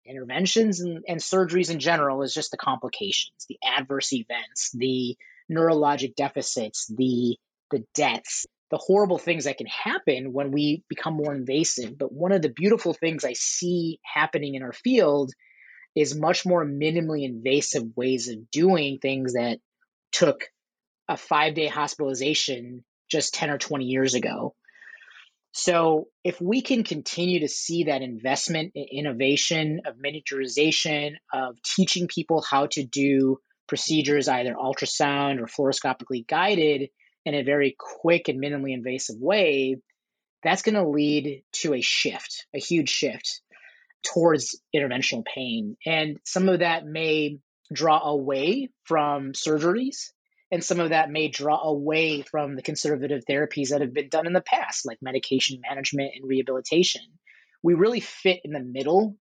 interventions 0.06 0.82
and, 0.82 1.06
and, 1.08 1.22
surgeries 1.22 1.72
in 1.72 1.80
general 1.80 2.22
is 2.22 2.34
just 2.34 2.52
the 2.52 2.58
complications, 2.58 3.46
the 3.48 3.58
adverse 3.66 4.12
events, 4.12 4.72
the 4.74 5.16
neurologic 5.50 6.16
deficits, 6.16 6.86
the 6.94 7.38
the 7.72 7.86
deaths, 7.96 8.46
the 8.72 8.78
horrible 8.78 9.18
things 9.18 9.46
that 9.46 9.58
can 9.58 9.68
happen 9.68 10.34
when 10.34 10.52
we 10.52 10.84
become 10.90 11.14
more 11.14 11.34
invasive. 11.34 11.98
But 11.98 12.12
one 12.12 12.34
of 12.34 12.42
the 12.42 12.50
beautiful 12.50 12.94
things 12.94 13.24
I 13.24 13.34
see 13.34 14.00
happening 14.04 14.56
in 14.56 14.62
our 14.62 14.74
field 14.74 15.32
is 15.96 16.14
much 16.14 16.46
more 16.46 16.66
minimally 16.66 17.24
invasive 17.24 17.86
ways 17.96 18.28
of 18.28 18.52
doing 18.52 19.00
things 19.00 19.34
that 19.34 19.60
took 20.12 20.42
a 21.08 21.16
five 21.16 21.56
day 21.56 21.68
hospitalization 21.68 22.84
just 23.10 23.34
10 23.34 23.50
or 23.50 23.58
20 23.58 23.86
years 23.86 24.14
ago. 24.14 24.56
So, 25.58 26.10
if 26.26 26.42
we 26.42 26.62
can 26.62 26.84
continue 26.84 27.40
to 27.40 27.48
see 27.48 27.86
that 27.86 28.02
investment 28.02 28.74
in 28.76 28.88
innovation, 28.92 29.80
of 29.86 29.96
miniaturization, 29.96 31.14
of 31.32 31.56
teaching 31.64 32.10
people 32.10 32.42
how 32.42 32.68
to 32.72 32.84
do 32.84 33.40
procedures, 33.66 34.28
either 34.28 34.54
ultrasound 34.54 35.40
or 35.40 35.46
fluoroscopically 35.48 36.28
guided, 36.28 36.90
in 37.26 37.36
a 37.36 37.44
very 37.44 37.74
quick 37.80 38.28
and 38.28 38.44
minimally 38.44 38.74
invasive 38.74 39.16
way, 39.18 39.78
that's 40.44 40.62
going 40.62 40.76
to 40.76 40.90
lead 40.90 41.46
to 41.54 41.74
a 41.74 41.80
shift, 41.80 42.48
a 42.54 42.60
huge 42.60 42.90
shift 42.90 43.40
towards 44.04 44.60
interventional 44.76 45.24
pain. 45.24 45.78
And 45.86 46.18
some 46.26 46.50
of 46.50 46.60
that 46.60 46.86
may 46.86 47.40
draw 47.72 48.04
away 48.04 48.72
from 48.84 49.32
surgeries 49.32 50.12
and 50.56 50.64
some 50.64 50.80
of 50.80 50.92
that 50.92 51.12
may 51.12 51.28
draw 51.28 51.62
away 51.62 52.22
from 52.22 52.56
the 52.56 52.62
conservative 52.62 53.24
therapies 53.30 53.70
that 53.70 53.82
have 53.82 53.94
been 53.94 54.08
done 54.08 54.26
in 54.26 54.32
the 54.32 54.40
past, 54.40 54.86
like 54.86 54.98
medication 55.02 55.60
management 55.62 56.14
and 56.16 56.26
rehabilitation. 56.26 57.02
We 57.62 57.74
really 57.74 58.00
fit 58.00 58.40
in 58.46 58.54
the 58.54 58.62
middle. 58.62 59.18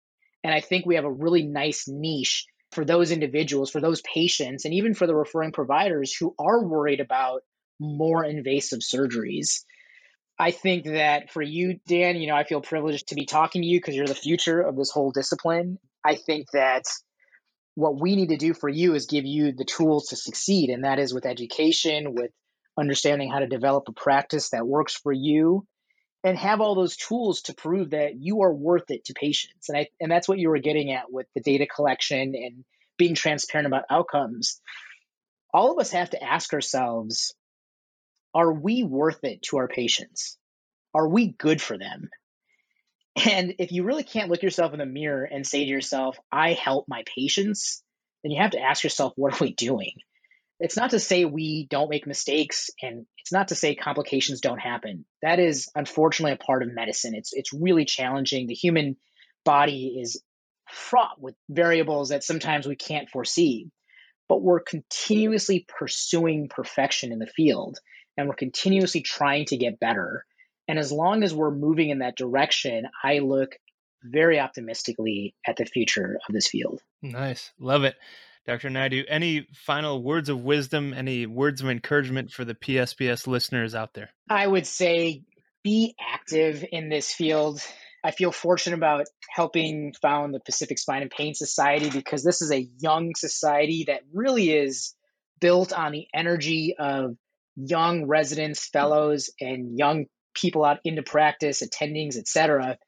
And 0.45 0.53
I 0.53 0.61
think 0.61 0.85
we 0.85 0.97
have 0.97 1.07
a 1.07 1.11
really 1.11 1.45
nice 1.45 1.89
niche 1.89 2.45
for 2.73 2.85
those 2.85 3.13
individuals, 3.13 3.71
for 3.71 3.81
those 3.81 4.03
patients, 4.03 4.67
and 4.67 4.75
even 4.75 4.93
for 4.93 5.07
the 5.07 5.15
referring 5.15 5.53
providers 5.53 6.15
who 6.15 6.35
are 6.39 6.63
worried 6.63 7.01
about 7.01 7.41
more 7.81 8.23
invasive 8.25 8.81
surgeries. 8.81 9.65
I 10.39 10.51
think 10.51 10.85
that 10.85 11.31
for 11.31 11.41
you, 11.41 11.81
Dan, 11.89 12.17
you 12.17 12.27
know, 12.27 12.37
I 12.37 12.45
feel 12.45 12.61
privileged 12.61 13.09
to 13.09 13.15
be 13.15 13.25
talking 13.25 13.63
to 13.63 13.69
you 13.69 13.79
because 13.79 13.97
you're 13.97 14.07
the 14.07 14.15
future 14.15 14.61
of 14.61 14.77
this 14.77 14.91
whole 14.91 15.13
discipline. 15.13 15.79
I 16.05 16.17
think 16.17 16.51
that 16.53 16.85
what 17.75 18.01
we 18.01 18.17
need 18.17 18.29
to 18.29 18.37
do 18.37 18.55
for 18.55 18.69
you 18.69 18.95
is 18.95 19.07
give 19.07 19.25
you 19.25 19.53
the 19.53 19.65
tools 19.65 20.09
to 20.09 20.17
succeed 20.17 20.71
and 20.71 20.85
that 20.85 20.99
is 20.99 21.15
with 21.15 21.27
education 21.27 22.15
with 22.15 22.31
understanding 22.79 23.31
how 23.31 23.39
to 23.39 23.47
develop 23.47 23.89
a 23.89 23.93
practice 23.93 24.51
that 24.51 24.67
works 24.67 24.95
for 24.95 25.13
you 25.13 25.67
and 26.25 26.39
have 26.39 26.61
all 26.61 26.75
those 26.75 26.97
tools 26.97 27.43
to 27.43 27.55
prove 27.55 27.91
that 27.91 28.15
you 28.17 28.43
are 28.43 28.53
worth 28.53 28.91
it 28.91 29.07
to 29.07 29.15
patients. 29.15 29.69
And 29.69 29.79
I, 29.79 29.89
and 30.01 30.11
that's 30.11 30.29
what 30.29 30.39
you 30.39 30.51
were 30.51 30.59
getting 30.59 30.93
at 30.93 31.11
with 31.11 31.27
the 31.35 31.41
data 31.41 31.67
collection 31.67 32.35
and 32.35 32.65
being 32.97 33.15
transparent 33.15 33.67
about 33.67 33.85
outcomes. 33.91 34.61
All 35.53 35.73
of 35.73 35.79
us 35.79 35.91
have 35.91 36.11
to 36.11 36.23
ask 36.23 36.53
ourselves 36.53 37.35
are 38.35 38.53
we 38.53 38.83
worth 38.83 39.25
it 39.25 39.43
to 39.43 39.59
our 39.59 39.69
patients? 39.69 40.39
Are 40.95 41.07
we 41.07 41.29
good 41.29 41.61
for 41.61 41.77
them 41.77 42.09
and 43.17 43.55
if 43.59 43.73
you 43.73 43.85
really 43.85 44.05
can't 44.05 44.31
look 44.31 44.43
yourself 44.43 44.73
in 44.73 44.79
the 44.79 44.87
mirror 44.87 45.25
and 45.25 45.47
say 45.47 45.65
to 45.65 45.71
yourself, 45.71 46.17
I 46.31 46.53
help 46.53 46.87
my 46.89 47.05
patients, 47.07 47.83
then 48.23 48.33
you 48.33 48.41
have 48.41 48.53
to 48.53 48.61
ask 48.61 48.85
yourself, 48.85 49.13
what 49.17 49.35
are 49.35 49.45
we 49.45 49.53
doing? 49.53 49.93
It's 50.61 50.77
not 50.77 50.91
to 50.91 51.01
say 51.01 51.25
we 51.25 51.67
don't 51.69 51.91
make 51.91 52.07
mistakes 52.07 52.71
and 52.81 53.05
it's 53.19 53.33
not 53.33 53.49
to 53.49 53.57
say 53.57 53.75
complications 53.75 54.41
don't 54.41 54.61
happen. 54.61 55.05
That 55.21 55.41
is 55.41 55.69
unfortunately 55.75 56.35
a 56.35 56.45
part 56.45 56.63
of 56.63 56.73
medicine. 56.73 57.15
It's 57.17 57.33
it's 57.33 57.53
really 57.53 57.85
challenging. 57.85 58.47
The 58.47 58.55
human 58.55 58.97
body 59.45 59.99
is 60.01 60.23
fraught 60.71 61.21
with 61.21 61.35
variables 61.51 62.11
that 62.11 62.23
sometimes 62.23 62.67
we 62.67 62.77
can't 62.77 63.11
foresee. 63.11 63.71
But 64.29 64.41
we're 64.41 64.61
continuously 64.61 65.67
pursuing 65.69 66.49
perfection 66.49 67.13
in 67.13 67.19
the 67.19 67.27
field 67.27 67.79
and 68.17 68.29
we're 68.29 68.35
continuously 68.35 69.01
trying 69.01 69.47
to 69.47 69.57
get 69.57 69.81
better. 69.81 70.25
And 70.69 70.79
as 70.79 70.93
long 70.93 71.23
as 71.23 71.35
we're 71.35 71.51
moving 71.51 71.91
in 71.91 71.99
that 71.99 72.17
direction, 72.17 72.87
I 73.03 73.19
look 73.19 73.57
very 74.03 74.41
optimistically 74.41 75.35
at 75.47 75.57
the 75.57 75.65
future 75.65 76.19
of 76.29 76.33
this 76.33 76.49
field. 76.49 76.81
Nice. 77.03 77.53
Love 77.59 77.85
it. 77.85 77.97
Dr. 78.47 78.71
Naidu, 78.71 79.05
any 79.09 79.47
final 79.55 80.03
words 80.03 80.29
of 80.29 80.43
wisdom, 80.43 80.93
any 80.95 81.27
words 81.27 81.61
of 81.61 81.69
encouragement 81.69 82.33
for 82.33 82.45
the 82.45 82.55
PSPS 82.55 83.27
listeners 83.27 83.75
out 83.75 83.95
there? 83.95 84.11
I 84.29 84.47
would 84.47 84.67
say 84.67 85.23
be 85.63 85.95
active 86.01 86.65
in 86.73 86.89
this 86.89 87.13
field. 87.13 87.63
I 88.03 88.11
feel 88.11 88.33
fortunate 88.33 88.77
about 88.77 89.07
helping 89.31 89.93
found 90.03 90.35
the 90.35 90.41
Pacific 90.41 90.81
Spine 90.81 91.03
and 91.03 91.11
Pain 91.11 91.35
Society 91.35 91.89
because 91.89 92.25
this 92.25 92.43
is 92.43 92.51
a 92.51 92.69
young 92.81 93.15
society 93.15 93.85
that 93.87 94.01
really 94.13 94.51
is 94.51 94.95
built 95.41 95.73
on 95.73 95.93
the 95.93 96.09
energy 96.13 96.75
of 96.77 97.17
young 97.55 98.07
residents, 98.07 98.67
fellows, 98.67 99.31
and 99.41 99.79
young 99.79 100.07
people 100.35 100.65
out 100.65 100.81
into 100.85 101.03
practice, 101.03 101.63
attendings, 101.63 102.17
et 102.17 102.29
cetera, 102.29 102.79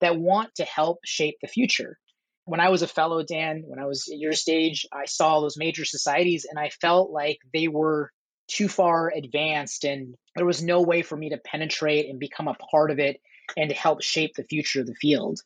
that 0.00 0.18
want 0.18 0.54
to 0.56 0.64
help 0.64 0.98
shape 1.04 1.36
the 1.40 1.48
future. 1.48 1.98
When 2.44 2.60
I 2.60 2.70
was 2.70 2.82
a 2.82 2.88
fellow, 2.88 3.22
Dan, 3.22 3.62
when 3.66 3.78
I 3.78 3.86
was 3.86 4.08
at 4.10 4.18
your 4.18 4.32
stage, 4.32 4.86
I 4.92 5.04
saw 5.04 5.40
those 5.40 5.56
major 5.56 5.84
societies 5.84 6.46
and 6.48 6.58
I 6.58 6.70
felt 6.70 7.10
like 7.10 7.38
they 7.52 7.68
were 7.68 8.10
too 8.48 8.68
far 8.68 9.12
advanced 9.14 9.84
and 9.84 10.16
there 10.34 10.46
was 10.46 10.62
no 10.62 10.82
way 10.82 11.02
for 11.02 11.16
me 11.16 11.30
to 11.30 11.38
penetrate 11.38 12.08
and 12.08 12.18
become 12.18 12.48
a 12.48 12.54
part 12.54 12.90
of 12.90 12.98
it 12.98 13.20
and 13.56 13.70
to 13.70 13.76
help 13.76 14.02
shape 14.02 14.34
the 14.34 14.44
future 14.44 14.80
of 14.80 14.86
the 14.86 14.94
field. 14.94 15.40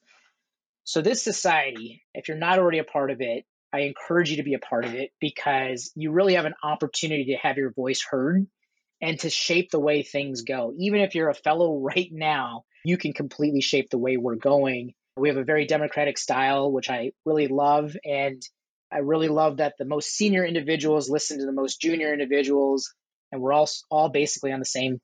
So, 0.84 1.00
this 1.00 1.22
society, 1.22 2.02
if 2.14 2.28
you're 2.28 2.36
not 2.36 2.58
already 2.58 2.78
a 2.78 2.84
part 2.84 3.10
of 3.10 3.20
it, 3.20 3.44
I 3.72 3.80
encourage 3.80 4.30
you 4.30 4.36
to 4.36 4.42
be 4.42 4.54
a 4.54 4.58
part 4.58 4.84
of 4.84 4.94
it 4.94 5.10
because 5.20 5.90
you 5.96 6.12
really 6.12 6.34
have 6.34 6.44
an 6.44 6.54
opportunity 6.62 7.24
to 7.32 7.36
have 7.36 7.56
your 7.56 7.72
voice 7.72 8.04
heard 8.08 8.46
and 9.04 9.20
to 9.20 9.28
shape 9.28 9.70
the 9.70 9.78
way 9.78 10.02
things 10.02 10.42
go. 10.42 10.72
Even 10.78 11.00
if 11.00 11.14
you're 11.14 11.28
a 11.28 11.34
fellow 11.34 11.78
right 11.78 12.08
now, 12.10 12.64
you 12.86 12.96
can 12.96 13.12
completely 13.12 13.60
shape 13.60 13.90
the 13.90 13.98
way 13.98 14.16
we're 14.16 14.34
going. 14.34 14.94
We 15.18 15.28
have 15.28 15.36
a 15.36 15.44
very 15.44 15.66
democratic 15.66 16.16
style, 16.16 16.72
which 16.72 16.88
I 16.88 17.12
really 17.26 17.48
love. 17.48 17.94
And 18.02 18.40
I 18.90 19.00
really 19.00 19.28
love 19.28 19.58
that 19.58 19.74
the 19.78 19.84
most 19.84 20.08
senior 20.08 20.42
individuals 20.42 21.10
listen 21.10 21.38
to 21.38 21.44
the 21.44 21.52
most 21.52 21.82
junior 21.82 22.14
individuals, 22.14 22.94
and 23.30 23.42
we're 23.42 23.52
all, 23.52 23.68
all 23.90 24.08
basically 24.08 24.52
on 24.52 24.58
the 24.58 24.64
same 24.64 25.00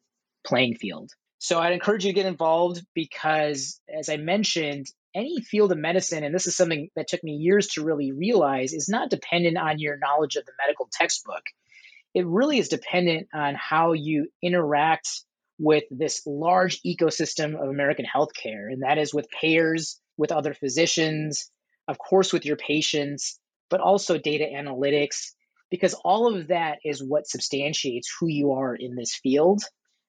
playing 0.46 0.76
field. 0.76 1.10
So 1.38 1.58
I'd 1.58 1.74
encourage 1.74 2.06
you 2.06 2.12
to 2.12 2.14
get 2.14 2.26
involved 2.26 2.82
because, 2.94 3.82
as 3.94 4.08
I 4.08 4.16
mentioned, 4.16 4.86
any 5.14 5.42
field 5.42 5.72
of 5.72 5.78
medicine, 5.78 6.24
and 6.24 6.34
this 6.34 6.46
is 6.46 6.56
something 6.56 6.88
that 6.96 7.08
took 7.08 7.22
me 7.22 7.32
years 7.32 7.68
to 7.68 7.84
really 7.84 8.12
realize, 8.12 8.72
is 8.72 8.88
not 8.88 9.10
dependent 9.10 9.58
on 9.58 9.78
your 9.78 9.98
knowledge 9.98 10.36
of 10.36 10.46
the 10.46 10.52
medical 10.58 10.88
textbook. 10.90 11.42
It 12.14 12.26
really 12.26 12.58
is 12.58 12.68
dependent 12.68 13.28
on 13.32 13.54
how 13.54 13.92
you 13.92 14.28
interact 14.42 15.08
with 15.58 15.84
this 15.90 16.22
large 16.26 16.80
ecosystem 16.82 17.54
of 17.54 17.68
American 17.68 18.06
healthcare, 18.06 18.72
and 18.72 18.82
that 18.82 18.98
is 18.98 19.14
with 19.14 19.28
payers, 19.30 20.00
with 20.16 20.32
other 20.32 20.54
physicians, 20.54 21.50
of 21.86 21.98
course, 21.98 22.32
with 22.32 22.46
your 22.46 22.56
patients, 22.56 23.38
but 23.68 23.80
also 23.80 24.18
data 24.18 24.44
analytics, 24.44 25.32
because 25.70 25.94
all 25.94 26.34
of 26.34 26.48
that 26.48 26.78
is 26.84 27.02
what 27.02 27.28
substantiates 27.28 28.12
who 28.18 28.26
you 28.26 28.52
are 28.52 28.74
in 28.74 28.96
this 28.96 29.14
field. 29.14 29.62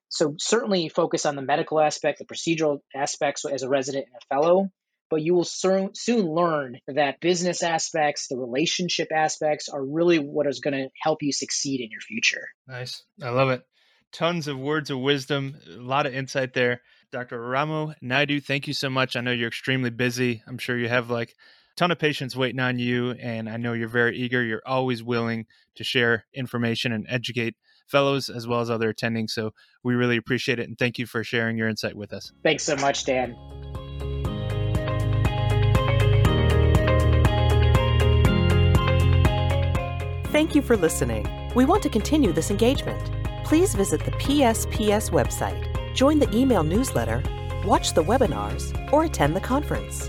So 0.08 0.34
certainly 0.38 0.88
focus 0.88 1.24
on 1.24 1.36
the 1.36 1.42
medical 1.42 1.80
aspect, 1.80 2.18
the 2.18 2.24
procedural 2.24 2.80
aspects 2.94 3.44
as 3.44 3.62
a 3.62 3.68
resident 3.68 4.06
and 4.06 4.16
a 4.16 4.34
fellow, 4.34 4.70
but 5.12 5.20
you 5.20 5.34
will 5.34 5.44
soon, 5.44 5.94
soon 5.94 6.26
learn 6.26 6.78
that 6.88 7.20
business 7.20 7.62
aspects, 7.62 8.28
the 8.28 8.38
relationship 8.38 9.08
aspects 9.14 9.68
are 9.68 9.84
really 9.84 10.18
what 10.18 10.46
is 10.46 10.60
going 10.60 10.72
to 10.72 10.88
help 11.02 11.22
you 11.22 11.34
succeed 11.34 11.82
in 11.82 11.90
your 11.90 12.00
future. 12.00 12.48
Nice. 12.66 13.02
I 13.22 13.28
love 13.28 13.50
it. 13.50 13.62
Tons 14.10 14.48
of 14.48 14.58
words 14.58 14.88
of 14.88 15.00
wisdom, 15.00 15.54
a 15.68 15.72
lot 15.72 16.06
of 16.06 16.14
insight 16.14 16.54
there. 16.54 16.80
Dr. 17.10 17.38
Ramo 17.38 17.92
Naidu, 18.00 18.40
thank 18.40 18.66
you 18.66 18.72
so 18.72 18.88
much. 18.88 19.14
I 19.14 19.20
know 19.20 19.32
you're 19.32 19.48
extremely 19.48 19.90
busy. 19.90 20.42
I'm 20.46 20.56
sure 20.56 20.78
you 20.78 20.88
have 20.88 21.10
like 21.10 21.28
a 21.28 21.34
ton 21.76 21.90
of 21.90 21.98
patients 21.98 22.34
waiting 22.34 22.60
on 22.60 22.78
you, 22.78 23.10
and 23.10 23.50
I 23.50 23.58
know 23.58 23.74
you're 23.74 23.88
very 23.88 24.16
eager. 24.16 24.42
You're 24.42 24.62
always 24.64 25.02
willing 25.02 25.44
to 25.74 25.84
share 25.84 26.24
information 26.32 26.90
and 26.90 27.04
educate 27.06 27.54
fellows 27.86 28.30
as 28.30 28.46
well 28.46 28.62
as 28.62 28.70
other 28.70 28.90
attendings. 28.94 29.32
So 29.32 29.52
we 29.84 29.94
really 29.94 30.16
appreciate 30.16 30.58
it 30.58 30.68
and 30.68 30.78
thank 30.78 30.98
you 30.98 31.04
for 31.04 31.22
sharing 31.22 31.58
your 31.58 31.68
insight 31.68 31.96
with 31.96 32.14
us. 32.14 32.32
Thanks 32.42 32.62
so 32.62 32.76
much, 32.76 33.04
Dan. 33.04 33.61
Thank 40.32 40.54
you 40.54 40.62
for 40.62 40.78
listening. 40.78 41.28
We 41.54 41.66
want 41.66 41.82
to 41.82 41.90
continue 41.90 42.32
this 42.32 42.50
engagement. 42.50 42.98
Please 43.44 43.74
visit 43.74 44.02
the 44.02 44.12
PSPS 44.12 45.10
website, 45.10 45.94
join 45.94 46.18
the 46.18 46.34
email 46.34 46.64
newsletter, 46.64 47.22
watch 47.66 47.92
the 47.92 48.02
webinars, 48.02 48.72
or 48.94 49.04
attend 49.04 49.36
the 49.36 49.42
conference. 49.42 50.08